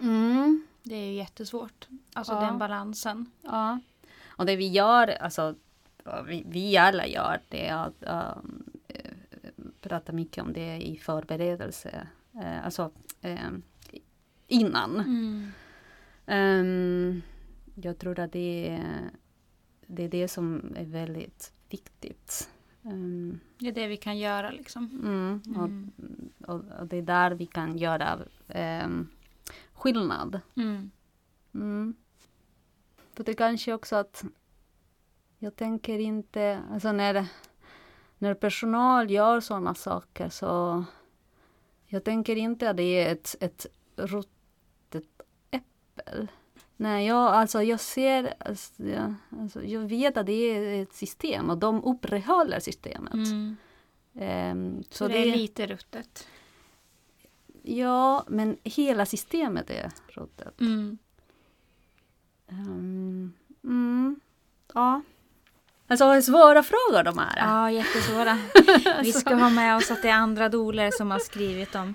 [0.00, 1.88] mm, Det är ju jättesvårt.
[2.14, 2.40] Alltså Ja.
[2.40, 3.30] den balansen.
[3.42, 3.80] ja.
[4.28, 5.54] Och det vi gör, alltså
[6.26, 8.65] vi, vi alla gör det är att um,
[9.86, 12.06] eh, prata mycket om det i förberedelse.
[12.34, 13.50] Eh, alltså eh,
[14.46, 15.00] innan.
[15.00, 15.50] Mm.
[16.26, 17.22] Ehm,
[17.74, 19.10] jag tror att det är,
[19.86, 22.50] det är det som är väldigt viktigt.
[22.82, 24.84] Ehm, Det är det vi kan göra liksom.
[25.04, 25.90] mm, Mm.
[26.40, 28.18] och, och, och det är där vi kan göra
[28.84, 29.08] um,
[29.72, 30.40] skillnad.
[30.56, 30.90] Mm.
[31.54, 31.94] Mm.
[33.14, 34.24] För det kanske också att
[35.38, 37.26] jag tänker inte, alltså när,
[38.18, 40.84] när personal gör sådana saker så
[41.86, 46.30] jag tänker inte att det är ett, ett ruttet äppel.
[46.76, 51.50] Nej, jag, alltså jag ser, alltså, jag, alltså, jag vet att det är ett system
[51.50, 53.14] och de upprätthåller systemet.
[53.14, 53.56] Mm.
[54.14, 56.26] Ehm, Så, det, är lite ruttet.
[57.62, 60.60] Ja, men hela systemet är ruttet.
[60.60, 60.98] Mm.
[62.48, 63.32] Ehm,
[63.64, 64.20] mm,
[64.74, 65.02] ja.
[65.88, 67.36] Alltså svåra frågor de här.
[67.36, 68.38] Ja, jättesvåra.
[69.02, 71.94] Vi ska ha med oss att det är andra doler som har skrivit dem.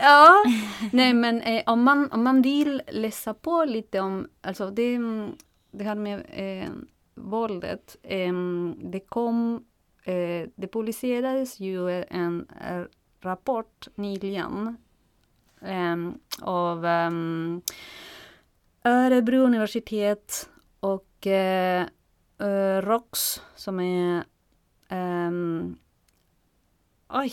[0.00, 0.44] Ja,
[0.92, 4.98] nej men eh, om, man, om man vill läsa på lite om, alltså det,
[5.70, 6.70] det här med eh,
[7.14, 7.96] våldet.
[8.02, 8.32] Eh,
[8.82, 9.64] det kom,
[10.04, 12.46] eh, det publicerades ju en,
[13.22, 14.76] rapport nyligen
[15.60, 15.96] eh,
[16.40, 17.62] av um,
[18.84, 20.48] Örebro universitet
[20.80, 21.86] och eh,
[22.40, 24.24] uh, ROX som är
[24.90, 25.78] um,
[27.08, 27.32] oj,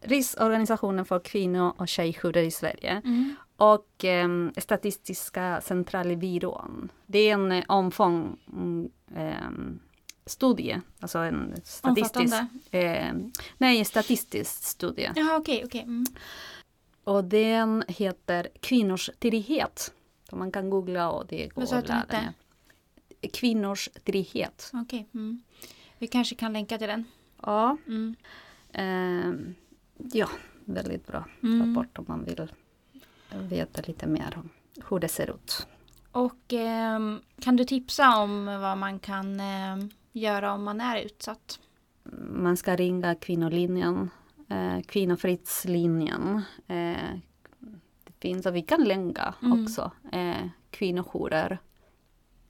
[0.00, 3.02] Riksorganisationen för kvinno och tjejjourer i Sverige.
[3.04, 3.34] Mm.
[3.56, 6.88] Och um, Statistiska centralbyrån.
[7.06, 9.80] Det är en uh, omfång um,
[10.26, 12.34] studie, alltså en statistisk,
[12.70, 13.14] eh,
[13.58, 15.10] nej, statistisk studie.
[15.16, 15.64] Jaha, okej, okay, okej.
[15.64, 15.82] Okay.
[15.82, 16.04] Mm.
[17.04, 19.10] Och den heter Kvinnors.
[20.30, 22.34] Så man kan googla och det går att ladda
[23.32, 24.70] kvinnors frihet.
[24.72, 25.04] Okay.
[25.14, 25.42] Mm.
[25.98, 27.04] Vi kanske kan länka till den.
[27.42, 27.76] Ja.
[27.86, 28.16] Mm.
[28.72, 29.54] Eh,
[30.12, 30.28] ja,
[30.64, 31.74] väldigt bra mm.
[31.74, 32.52] rapport om man vill
[33.30, 34.50] veta lite mer om
[34.90, 35.66] hur det ser ut.
[36.12, 37.00] Och eh,
[37.40, 39.76] kan du tipsa om vad man kan eh,
[40.12, 41.60] göra om man är utsatt?
[42.30, 44.10] Man ska ringa kvinnolinjen,
[44.48, 46.42] eh, kvinnofridslinjen.
[46.66, 47.14] Eh,
[48.04, 49.64] det finns, och vi kan länka mm.
[49.64, 51.58] också, eh, kvinnojourer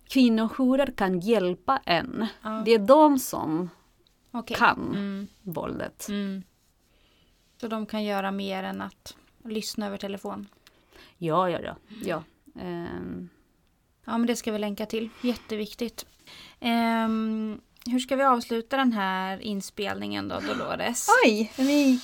[0.09, 2.26] kvinnojourer kan hjälpa en.
[2.42, 2.62] Ja.
[2.64, 3.70] Det är de som
[4.32, 4.57] okay.
[4.57, 5.26] kan mm.
[5.42, 6.09] våldet.
[6.09, 6.42] Mm.
[7.61, 10.48] Så de kan göra mer än att lyssna över telefon?
[11.18, 11.76] Ja, ja, ja.
[12.04, 12.22] ja.
[12.54, 13.28] Um.
[14.04, 15.09] ja men det ska vi länka till.
[15.22, 16.07] Jätteviktigt.
[16.61, 21.07] Um, hur ska vi avsluta den här inspelningen då, Dolores?
[21.24, 21.52] Oj!
[21.57, 22.00] Vi...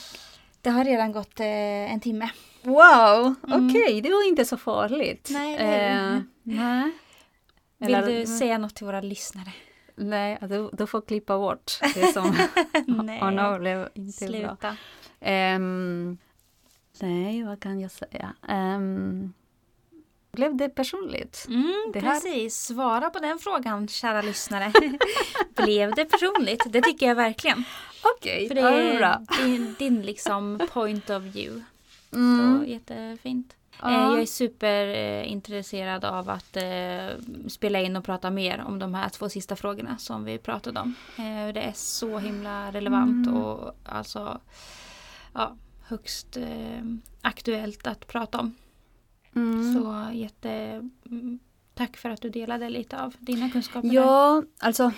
[0.61, 2.31] Det har redan gått eh, en timme.
[2.63, 3.69] Wow, mm.
[3.69, 4.01] okej, okay.
[4.01, 5.29] det var inte så farligt.
[5.33, 6.93] Nej, eh, nej.
[7.83, 9.53] Vill Eller, du säga något till våra lyssnare?
[9.95, 12.37] Nej, du, du får klippa bort det som
[13.21, 14.77] Anna blev inte Sluta.
[15.21, 15.55] bra.
[15.57, 16.19] Um,
[17.01, 18.35] nej, vad kan jag säga?
[18.49, 19.33] Um,
[20.33, 21.47] blev det personligt?
[21.49, 22.21] Mm, det här...
[22.21, 24.73] Precis, svara på den frågan kära lyssnare.
[25.65, 26.63] blev det personligt?
[26.71, 27.65] Det tycker jag verkligen.
[28.17, 31.65] Okej, okay, För det är din, din liksom point of view.
[32.13, 32.59] Mm.
[32.59, 33.57] Så jättefint.
[33.83, 33.91] Ja.
[33.91, 37.09] Jag är superintresserad av att eh,
[37.49, 40.95] spela in och prata mer om de här två sista frågorna som vi pratade om.
[41.19, 43.43] Eh, det är så himla relevant mm.
[43.43, 44.41] och alltså
[45.33, 46.83] ja, högst eh,
[47.23, 48.55] aktuellt att prata om.
[49.35, 49.75] Mm.
[49.75, 50.51] Så jätte
[51.07, 51.39] mm,
[51.75, 53.89] Tack för att du delade lite av dina kunskaper.
[53.93, 54.67] Ja, där.
[54.67, 54.93] alltså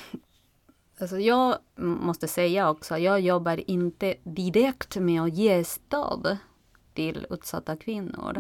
[1.01, 6.39] Alltså jag måste säga också, jag jobbar inte direkt med att ge stöd
[6.95, 8.37] till utsatta kvinnor.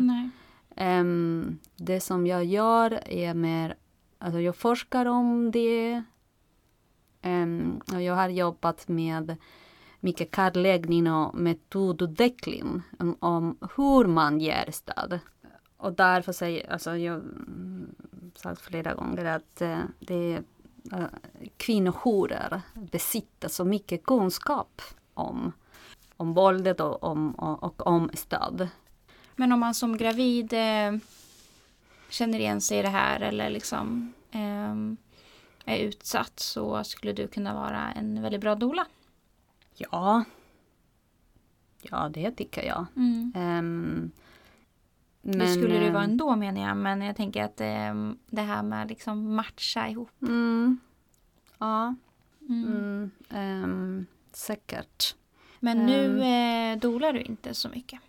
[0.76, 3.76] Um, det som jag gör är mer,
[4.18, 6.02] alltså jag forskar om det.
[7.22, 9.36] Um, och jag har jobbat med
[10.00, 15.18] mycket kartläggning och metodutveckling om, om hur man ger stöd.
[15.76, 17.22] Och därför säger alltså jag
[18.34, 20.42] sagt flera gånger att uh, det
[20.92, 21.06] uh,
[21.56, 24.82] kvinnojourer besitter så mycket kunskap
[25.14, 25.52] om
[26.16, 28.68] om våldet och om, och, om stöd.
[29.36, 30.92] Men om man som gravid eh,
[32.08, 34.74] känner igen sig i det här eller liksom eh,
[35.64, 38.86] är utsatt så skulle du kunna vara en väldigt bra dola.
[39.76, 40.24] Ja.
[41.90, 42.86] Ja, det tycker jag.
[42.96, 43.32] Mm.
[43.36, 44.10] Um,
[45.22, 48.62] men, det skulle du vara ändå menar jag, men jag tänker att eh, det här
[48.62, 50.22] med liksom matcha ihop.
[50.22, 50.80] Mm,
[51.58, 51.94] ja,
[52.48, 53.10] mm.
[53.30, 55.14] Um, säkert.
[55.64, 58.00] Men nu eh, dolar du inte så mycket?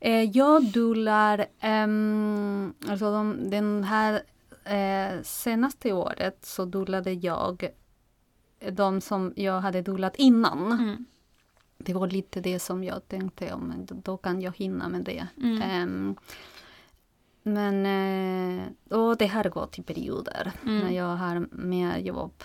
[0.00, 4.22] Eh, jag dolar, um, alltså de, den här
[4.64, 7.68] eh, senaste året så dolade jag
[8.70, 10.72] de som jag hade dolat innan.
[10.72, 11.04] Mm.
[11.78, 15.26] Det var lite det som jag tänkte, ja, men då kan jag hinna med det.
[15.42, 15.82] Mm.
[15.82, 16.16] Um,
[17.42, 20.78] men eh, och det har gått i perioder mm.
[20.78, 22.42] när jag har mer jobb,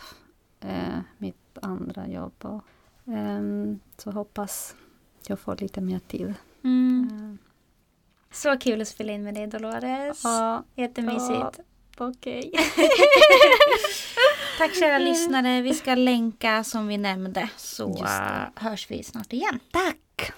[0.60, 2.34] eh, mitt andra jobb.
[2.42, 2.64] Och,
[3.10, 4.76] Um, så hoppas
[5.28, 6.34] jag får lite mer tid.
[6.64, 7.10] Mm.
[7.12, 7.36] Uh.
[8.32, 10.24] Så kul att spela in med dig Dolores.
[10.24, 11.30] Ja, Jättemysigt.
[11.30, 11.52] Ja,
[11.98, 12.52] Okej.
[12.54, 12.88] Okay.
[14.58, 15.62] Tack kära lyssnare.
[15.62, 18.06] Vi ska länka som vi nämnde så
[18.56, 19.60] hörs vi snart igen.
[19.72, 20.34] Tack!